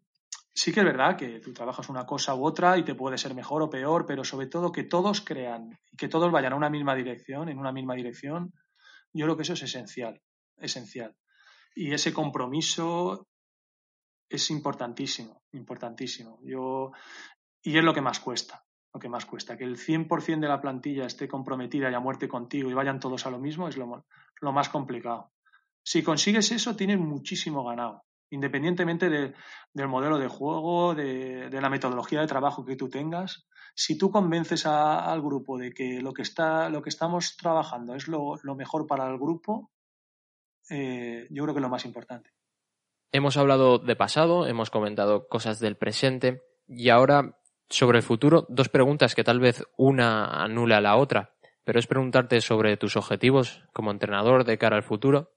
sí 0.54 0.72
que 0.72 0.82
es 0.82 0.86
verdad 0.86 1.18
que 1.18 1.40
tú 1.40 1.54
trabajas 1.54 1.90
una 1.90 2.06
cosa 2.06 2.36
u 2.36 2.46
otra 2.46 2.78
y 2.78 2.84
te 2.84 2.96
puede 2.96 3.18
ser 3.18 3.34
mejor 3.34 3.64
o 3.64 3.70
peor, 3.70 4.06
pero 4.06 4.24
sobre 4.24 4.48
todo 4.48 4.72
que 4.72 4.84
todos 4.84 5.22
crean 5.22 5.80
y 5.92 5.98
que 5.98 6.08
todos 6.08 6.32
vayan 6.32 6.54
a 6.54 6.56
una 6.56 6.70
misma 6.70 6.96
dirección, 6.96 7.50
en 7.50 7.58
una 7.58 7.72
misma 7.72 7.96
dirección, 7.96 8.54
yo 9.12 9.26
creo 9.26 9.36
que 9.36 9.44
eso 9.44 9.54
es 9.54 9.64
esencial, 9.64 10.22
esencial. 10.58 11.16
Y 11.76 11.92
ese 11.94 12.14
compromiso 12.14 13.28
es 14.30 14.50
importantísimo, 14.52 15.44
importantísimo. 15.54 16.40
Yo, 16.44 16.92
y 17.62 17.78
es 17.78 17.84
lo 17.84 17.94
que 17.94 18.02
más 18.02 18.20
cuesta, 18.20 18.64
lo 18.94 19.00
que 19.00 19.10
más 19.10 19.26
cuesta. 19.26 19.58
Que 19.58 19.64
el 19.64 19.78
100% 19.78 20.40
de 20.40 20.48
la 20.48 20.62
plantilla 20.62 21.06
esté 21.06 21.28
comprometida 21.28 21.90
y 21.90 21.94
a 21.96 22.00
muerte 22.00 22.28
contigo 22.28 22.70
y 22.70 22.74
vayan 22.74 23.00
todos 23.00 23.26
a 23.26 23.32
lo 23.32 23.40
mismo 23.40 23.68
es 23.68 23.78
lo, 23.78 24.06
lo 24.40 24.52
más 24.52 24.70
complicado. 24.70 25.32
Si 25.84 26.04
consigues 26.04 26.52
eso, 26.52 26.76
tienes 26.76 27.00
muchísimo 27.00 27.64
ganado 27.64 28.03
independientemente 28.34 29.10
de, 29.10 29.34
del 29.74 29.88
modelo 29.88 30.18
de 30.18 30.28
juego, 30.28 30.96
de, 30.96 31.50
la 31.52 31.70
metodología 31.70 32.20
de 32.22 32.28
trabajo 32.28 32.66
que 32.66 32.76
tú 32.76 32.90
tengas, 32.90 33.48
si 33.76 33.98
tú 33.98 34.12
convences 34.12 34.66
a, 34.66 35.12
al 35.12 35.22
grupo 35.22 35.58
de 35.58 35.72
que 35.72 36.02
lo 36.02 36.14
que, 36.14 36.24
está, 36.24 36.70
lo 36.70 36.82
que 36.82 36.90
estamos 36.90 37.38
trabajando 37.38 37.96
es 37.96 38.08
lo, 38.08 38.36
lo 38.42 38.56
mejor 38.56 38.88
para 38.88 39.08
el 39.08 39.18
grupo, 39.18 39.72
eh, 40.70 41.28
yo 41.30 41.44
creo 41.44 41.54
que 41.54 41.60
es 41.60 41.64
lo 41.64 41.70
más 41.70 41.86
importante. 41.86 42.32
Hemos 43.12 43.38
hablado 43.38 43.78
de 43.78 43.96
pasado, 43.96 44.48
hemos 44.48 44.72
comentado 44.72 45.28
cosas 45.28 45.60
del 45.60 45.78
presente 45.78 46.42
y 46.68 46.90
ahora 46.90 47.38
sobre 47.70 48.00
el 48.00 48.04
futuro, 48.04 48.48
dos 48.50 48.70
preguntas 48.70 49.14
que 49.14 49.24
tal 49.24 49.40
vez 49.40 49.64
una 49.78 50.44
anula 50.44 50.78
a 50.78 50.82
la 50.82 50.96
otra, 50.96 51.36
pero 51.64 51.78
es 51.78 51.86
preguntarte 51.86 52.42
sobre 52.42 52.78
tus 52.78 52.98
objetivos 52.98 53.64
como 53.74 53.92
entrenador 53.92 54.44
de 54.44 54.58
cara 54.58 54.76
al 54.76 54.84
futuro 54.84 55.34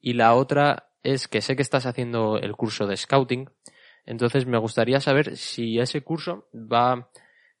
y 0.00 0.14
la 0.14 0.34
otra 0.34 0.87
es 1.12 1.28
que 1.28 1.40
sé 1.40 1.56
que 1.56 1.62
estás 1.62 1.86
haciendo 1.86 2.38
el 2.38 2.52
curso 2.52 2.86
de 2.86 2.96
scouting, 2.96 3.48
entonces 4.04 4.46
me 4.46 4.58
gustaría 4.58 5.00
saber 5.00 5.36
si 5.36 5.78
ese 5.78 6.02
curso 6.02 6.48
va 6.54 7.10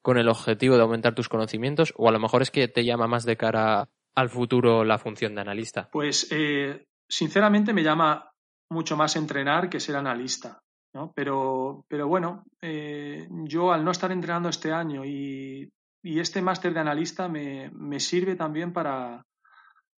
con 0.02 0.16
el 0.16 0.28
objetivo 0.28 0.76
de 0.76 0.82
aumentar 0.82 1.14
tus 1.14 1.28
conocimientos 1.28 1.92
o 1.96 2.08
a 2.08 2.12
lo 2.12 2.18
mejor 2.18 2.42
es 2.42 2.50
que 2.50 2.68
te 2.68 2.84
llama 2.84 3.06
más 3.06 3.24
de 3.24 3.36
cara 3.36 3.88
al 4.14 4.30
futuro 4.30 4.84
la 4.84 4.98
función 4.98 5.34
de 5.34 5.42
analista. 5.42 5.88
Pues 5.92 6.28
eh, 6.30 6.86
sinceramente 7.08 7.72
me 7.72 7.82
llama 7.82 8.30
mucho 8.70 8.96
más 8.96 9.16
entrenar 9.16 9.68
que 9.68 9.80
ser 9.80 9.96
analista. 9.96 10.60
¿no? 10.94 11.12
Pero, 11.14 11.84
pero 11.88 12.08
bueno, 12.08 12.44
eh, 12.62 13.28
yo 13.44 13.72
al 13.72 13.84
no 13.84 13.90
estar 13.90 14.10
entrenando 14.10 14.48
este 14.48 14.72
año 14.72 15.04
y, 15.04 15.70
este 16.02 16.40
máster 16.40 16.72
de 16.72 16.80
analista 16.80 17.28
me, 17.28 17.70
me 17.74 18.00
sirve 18.00 18.34
también 18.34 18.72
para, 18.72 19.26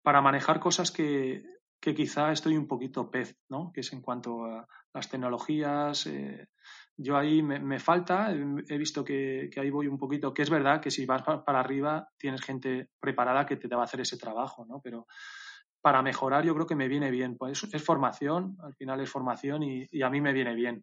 para 0.03 0.23
manejar 0.23 0.59
cosas 0.59 0.91
que, 0.91 1.43
que 1.81 1.95
quizá 1.95 2.33
estoy 2.33 2.57
un 2.57 2.67
poquito 2.67 3.11
pez, 3.11 3.37
¿no? 3.49 3.73
Que 3.73 3.81
es 3.81 3.93
en 3.93 4.03
cuanto 4.03 4.45
a 4.45 4.67
las 4.93 5.09
tecnologías. 5.09 6.07
Eh, 6.07 6.49
yo 6.97 7.17
ahí 7.17 7.43
me, 7.43 7.79
falta, 7.79 8.33
he 8.33 8.79
visto 8.79 9.05
que, 9.05 9.51
ahí 9.57 9.71
voy 9.71 9.87
un 9.87 9.99
poquito, 9.99 10.35
que 10.35 10.43
es 10.43 10.51
verdad 10.51 10.81
que 10.81 10.91
si 10.91 11.07
vas 11.07 11.23
para 11.23 11.61
arriba 11.61 12.09
tienes 12.19 12.43
gente 12.43 12.91
preparada 12.99 13.47
que 13.47 13.57
te 13.57 13.69
va 13.69 13.83
a 13.83 13.85
hacer 13.85 14.01
ese 14.01 14.19
trabajo, 14.19 14.67
¿no? 14.67 14.81
Pero 14.83 15.07
para 15.81 16.03
mejorar 16.03 16.45
yo 16.45 16.55
creo 16.55 16.67
que 16.67 16.75
me 16.75 16.88
viene 16.88 17.12
bien. 17.12 17.37
Pues 17.37 17.62
es, 17.73 17.85
formación, 17.85 18.57
al 18.61 18.75
final 18.75 19.01
es 19.01 19.11
formación 19.11 19.62
y, 19.62 20.03
a 20.03 20.11
mí 20.11 20.21
me 20.21 20.33
viene 20.33 20.55
bien. 20.55 20.83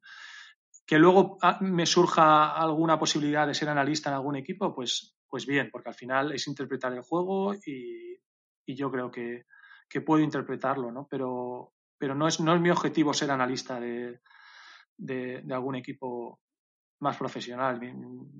Que 0.85 0.97
luego 0.97 1.37
ah, 1.41 1.57
me 1.59 1.85
surja 1.85 2.55
alguna 2.55 2.97
posibilidad 2.97 3.45
de 3.45 3.53
ser 3.53 3.67
analista 3.67 4.09
en 4.09 4.15
algún 4.15 4.37
equipo, 4.37 4.73
pues, 4.73 5.17
pues 5.27 5.45
bien, 5.45 5.69
porque 5.69 5.89
al 5.89 5.95
final 5.95 6.31
es 6.31 6.47
interpretar 6.47 6.93
el 6.93 7.01
juego 7.01 7.53
y 7.55 8.17
yo 8.65 8.89
creo 8.89 9.11
que, 9.11 9.43
que 9.89 10.01
puedo 10.01 10.23
interpretarlo, 10.23 10.91
¿no? 10.91 11.07
Pero, 11.07 11.73
pero 11.97 12.15
no, 12.15 12.27
es, 12.27 12.39
no 12.39 12.55
es 12.55 12.61
mi 12.61 12.69
objetivo 12.69 13.13
ser 13.13 13.31
analista 13.31 13.79
de, 13.79 14.21
de, 14.97 15.43
algún 15.51 15.75
equipo 15.75 16.39
más 16.99 17.17
profesional. 17.17 17.79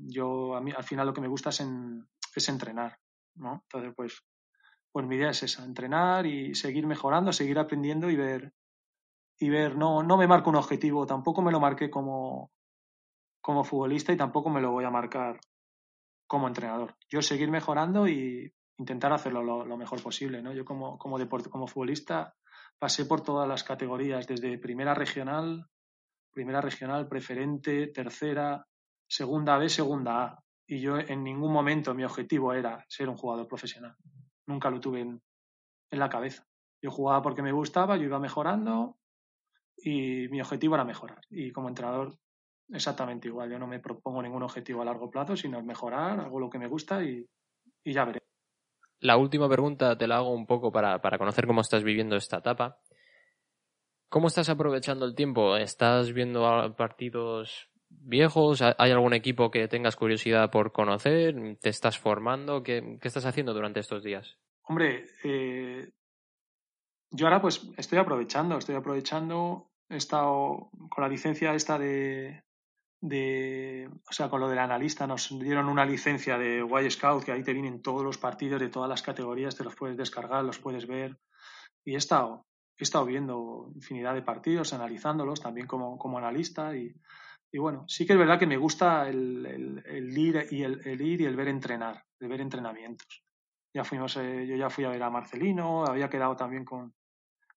Yo, 0.08 0.56
a 0.56 0.62
mí, 0.62 0.72
al 0.76 0.84
final 0.84 1.08
lo 1.08 1.14
que 1.14 1.22
me 1.22 1.28
gusta 1.28 1.50
es, 1.50 1.66
es 2.36 2.50
entrenar, 2.50 2.98
¿no? 3.36 3.64
Entonces, 3.64 3.94
pues, 3.96 4.24
pues 4.92 5.06
mi 5.06 5.16
idea 5.16 5.30
es 5.30 5.44
esa, 5.44 5.64
entrenar 5.64 6.26
y 6.26 6.56
seguir 6.56 6.88
mejorando, 6.88 7.32
seguir 7.34 7.60
aprendiendo 7.60 8.10
y 8.10 8.16
ver, 8.16 8.54
y 9.38 9.50
ver, 9.50 9.76
no, 9.76 10.04
no 10.04 10.18
me 10.18 10.28
marco 10.28 10.50
un 10.50 10.56
objetivo, 10.56 11.06
tampoco 11.06 11.42
me 11.42 11.52
lo 11.52 11.60
marqué 11.60 11.90
como, 11.90 12.52
como 13.42 13.64
futbolista 13.64 14.14
y 14.14 14.18
tampoco 14.18 14.50
me 14.50 14.62
lo 14.62 14.72
voy 14.72 14.86
a 14.86 14.90
marcar 14.90 15.40
como 16.28 16.48
entrenador. 16.48 16.96
Yo 17.10 17.22
seguir 17.22 17.52
mejorando 17.52 18.08
y 18.08 18.54
intentar 18.78 19.14
hacerlo 19.14 19.42
lo, 19.44 19.78
mejor 19.78 20.02
posible, 20.02 20.42
¿no? 20.42 20.54
Yo 20.54 20.66
como, 20.66 20.98
como, 20.98 21.18
como 21.50 21.68
futbolista 21.68 22.36
pasé 22.78 23.06
por 23.06 23.22
todas 23.22 23.48
las 23.48 23.64
categorías, 23.64 24.28
desde 24.28 24.58
primera 24.58 24.94
regional, 24.94 25.68
primera 26.32 26.62
regional, 26.62 27.08
preferente, 27.08 27.88
tercera, 27.88 28.68
segunda 29.08 29.58
B, 29.58 29.70
segunda 29.70 30.24
A. 30.24 30.44
Y 30.68 30.80
yo 30.80 30.98
en 30.98 31.24
ningún 31.24 31.54
momento 31.54 31.94
mi 31.94 32.04
objetivo 32.04 32.54
era 32.54 32.84
ser 32.90 33.08
un 33.08 33.18
jugador 33.18 33.48
profesional. 33.48 33.96
Nunca 34.48 34.70
lo 34.70 34.80
tuve 34.80 35.02
en, 35.02 35.22
en 35.92 36.00
la 36.00 36.10
cabeza. 36.10 36.46
Yo 36.82 36.92
jugaba 36.92 37.22
porque 37.22 37.42
me 37.42 37.52
gustaba, 37.52 37.98
yo 37.98 38.04
iba 38.04 38.20
mejorando 38.20 38.98
y 39.78 40.28
mi 40.30 40.42
objetivo 40.42 40.76
era 40.76 40.84
mejorar. 40.84 41.22
Y 41.30 41.52
como 41.52 41.70
entrenador, 41.70 42.18
exactamente 42.70 43.28
igual. 43.28 43.50
Yo 43.52 43.60
no 43.60 43.68
me 43.68 43.80
propongo 43.80 44.22
ningún 44.22 44.44
objetivo 44.44 44.82
a 44.82 44.86
largo 44.86 45.10
plazo, 45.10 45.36
sino 45.36 45.62
mejorar, 45.64 46.20
hago 46.20 46.40
lo 46.40 46.50
que 46.50 46.60
me 46.60 46.68
gusta 46.68 47.04
y, 47.04 47.26
y 47.84 47.94
ya 47.94 48.06
veré. 48.06 48.25
La 49.00 49.18
última 49.18 49.50
pregunta 49.50 49.98
te 49.98 50.08
la 50.08 50.18
hago 50.18 50.32
un 50.32 50.46
poco 50.46 50.72
para, 50.72 51.02
para 51.02 51.18
conocer 51.18 51.48
cómo 51.48 51.62
estás 51.62 51.84
viviendo 51.84 52.16
esta 52.16 52.38
etapa. 52.38 52.80
¿Cómo 54.10 54.28
estás 54.28 54.50
aprovechando 54.50 55.06
el 55.06 55.16
tiempo? 55.16 55.58
¿Estás 55.58 56.14
viendo 56.14 56.76
partidos 56.78 57.70
viejos? 57.90 58.62
¿Hay 58.62 58.92
algún 58.92 59.14
equipo 59.14 59.52
que 59.52 59.68
tengas 59.68 59.96
curiosidad 59.96 60.50
por 60.52 60.72
conocer? 60.72 61.36
¿Te 61.60 61.70
estás 61.70 61.98
formando? 61.98 62.64
¿Qué, 62.64 62.98
qué 63.02 63.08
estás 63.08 63.26
haciendo 63.26 63.54
durante 63.54 63.80
estos 63.80 64.04
días? 64.04 64.38
Hombre, 64.64 65.06
eh, 65.24 65.92
yo 67.12 67.28
ahora 67.28 67.42
pues 67.42 67.70
estoy 67.78 68.00
aprovechando, 68.00 68.58
estoy 68.58 68.76
aprovechando, 68.76 69.70
he 69.90 69.98
estado 69.98 70.70
con 70.90 71.04
la 71.04 71.10
licencia 71.10 71.54
esta 71.54 71.78
de, 71.78 72.44
de, 73.08 73.90
o 74.10 74.14
sea, 74.14 74.30
con 74.30 74.42
lo 74.42 74.50
del 74.50 74.60
analista, 74.60 75.06
nos 75.06 75.30
dieron 75.40 75.70
una 75.70 75.86
licencia 75.86 76.38
de 76.38 76.66
Y 76.66 76.92
Scout, 76.92 77.24
que 77.24 77.32
ahí 77.32 77.44
te 77.44 77.54
vienen 77.54 77.82
todos 77.82 78.04
los 78.04 78.18
partidos 78.18 78.60
de 78.60 78.70
todas 78.70 78.90
las 78.90 79.02
categorías, 79.02 79.56
te 79.56 79.64
los 79.64 79.76
puedes 79.76 79.98
descargar, 79.98 80.44
los 80.44 80.60
puedes 80.60 80.88
ver. 80.88 81.18
Y 81.84 81.94
he 81.94 81.98
estado, 81.98 82.46
he 82.78 82.84
estado 82.84 83.06
viendo 83.06 83.72
infinidad 83.76 84.14
de 84.14 84.24
partidos, 84.24 84.74
analizándolos 84.74 85.42
también 85.42 85.68
como, 85.68 85.98
como 85.98 86.18
analista. 86.18 86.76
Y, 86.76 86.94
y, 87.52 87.60
bueno, 87.60 87.86
sí 87.88 88.06
que 88.06 88.14
es 88.14 88.20
verdad 88.20 88.40
que 88.40 88.48
me 88.48 88.58
gusta 88.58 89.08
el, 89.08 89.84
el, 89.86 90.18
ir, 90.18 90.48
y 90.50 90.64
el, 90.64 90.82
el, 90.86 91.02
ir 91.02 91.22
y 91.22 91.26
el 91.26 91.36
ver 91.36 91.48
entrenar, 91.48 92.04
el 92.20 92.28
ver 92.28 92.42
entrenamientos. 92.42 93.24
Ya 93.74 93.84
fuimos, 93.84 94.18
eh, 94.18 94.48
yo 94.48 94.56
ya 94.56 94.70
fui 94.70 94.86
a 94.86 94.90
ver 94.90 95.04
a 95.04 95.10
Marcelino, 95.10 95.86
había 95.86 96.10
quedado 96.10 96.36
también 96.36 96.66
con, 96.66 96.94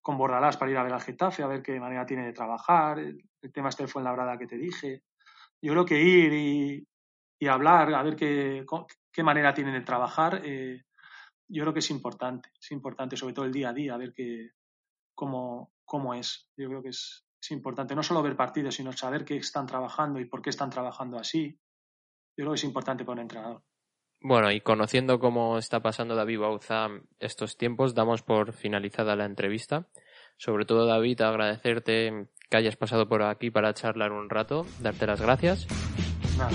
con 0.03 0.19
Bordalás 0.19 0.57
para 0.57 0.71
ir 0.71 0.77
a 0.77 0.83
ver 0.83 0.93
al 0.93 1.01
Getafe, 1.01 1.43
a 1.43 1.47
ver 1.47 1.63
qué 1.63 1.79
manera 1.79 2.07
tiene 2.07 2.27
de 2.27 2.33
trabajar. 2.33 2.99
El, 2.99 3.23
tema 3.53 3.69
este 3.69 3.87
fue 3.87 4.01
en 4.01 4.05
la 4.05 4.13
brada 4.13 4.37
que 4.37 4.47
te 4.47 4.57
dije. 4.57 5.03
Yo 5.61 5.73
creo 5.73 5.85
que 5.85 6.01
ir 6.01 6.33
y, 7.41 7.47
hablar, 7.47 7.95
a 7.95 8.03
ver 8.03 8.17
qué, 8.17 8.65
qué 9.13 9.23
manera 9.23 9.55
tienen 9.55 9.75
de 9.75 9.81
trabajar, 9.81 10.43
eh, 10.45 10.83
yo 11.49 11.63
creo 11.63 11.73
que 11.73 11.81
es 11.81 11.91
importante. 11.91 12.51
Es 12.61 12.71
importante, 12.73 13.17
sobre 13.17 13.35
todo 13.35 13.45
el 13.45 13.53
día 13.53 13.71
a 13.71 13.73
día, 13.73 13.95
a 13.95 13.99
ver 13.99 14.13
qué, 14.15 14.51
cómo, 15.15 15.73
cómo 15.85 16.15
es. 16.15 16.49
Yo 16.57 16.69
creo 16.69 16.83
que 16.83 16.91
es, 16.91 17.25
es 17.41 17.51
importante 17.51 17.95
no 17.95 18.03
solo 18.03 18.23
ver 18.23 18.37
partidos, 18.37 18.75
sino 18.75 18.93
saber 18.93 19.25
qué 19.25 19.37
están 19.37 19.67
trabajando 19.67 20.21
y 20.21 20.27
por 20.27 20.43
qué 20.43 20.51
están 20.51 20.71
trabajando 20.71 21.19
así. 21.19 21.59
Yo 22.37 22.45
creo 22.45 22.51
que 22.51 22.59
es 22.59 22.65
importante 22.65 23.05
para 23.05 23.15
un 23.15 23.23
entrenador. 23.23 23.63
Bueno, 24.21 24.51
y 24.51 24.61
conociendo 24.61 25.21
cómo 25.21 25.59
está 25.59 25.81
pasando 25.81 26.17
David 26.17 26.41
Bauza 26.41 26.89
estos 27.21 27.57
tiempos, 27.57 27.95
damos 27.95 28.23
por 28.23 28.53
finalizada 28.53 29.15
la 29.15 29.25
entrevista. 29.25 29.89
Sobre 30.37 30.65
todo, 30.65 30.87
David, 30.87 31.21
agradecerte 31.21 32.29
que 32.49 32.57
hayas 32.57 32.77
pasado 32.77 33.09
por 33.09 33.23
aquí 33.23 33.51
para 33.51 33.75
charlar 33.75 34.13
un 34.13 34.31
rato, 34.31 34.67
darte 34.81 35.07
las 35.07 35.21
gracias. 35.21 35.67
Nada, 36.39 36.51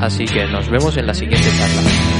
Así 0.00 0.24
que 0.26 0.46
nos 0.46 0.68
vemos 0.70 0.96
en 0.96 1.06
la 1.06 1.14
siguiente 1.14 1.48
charla. 1.48 2.17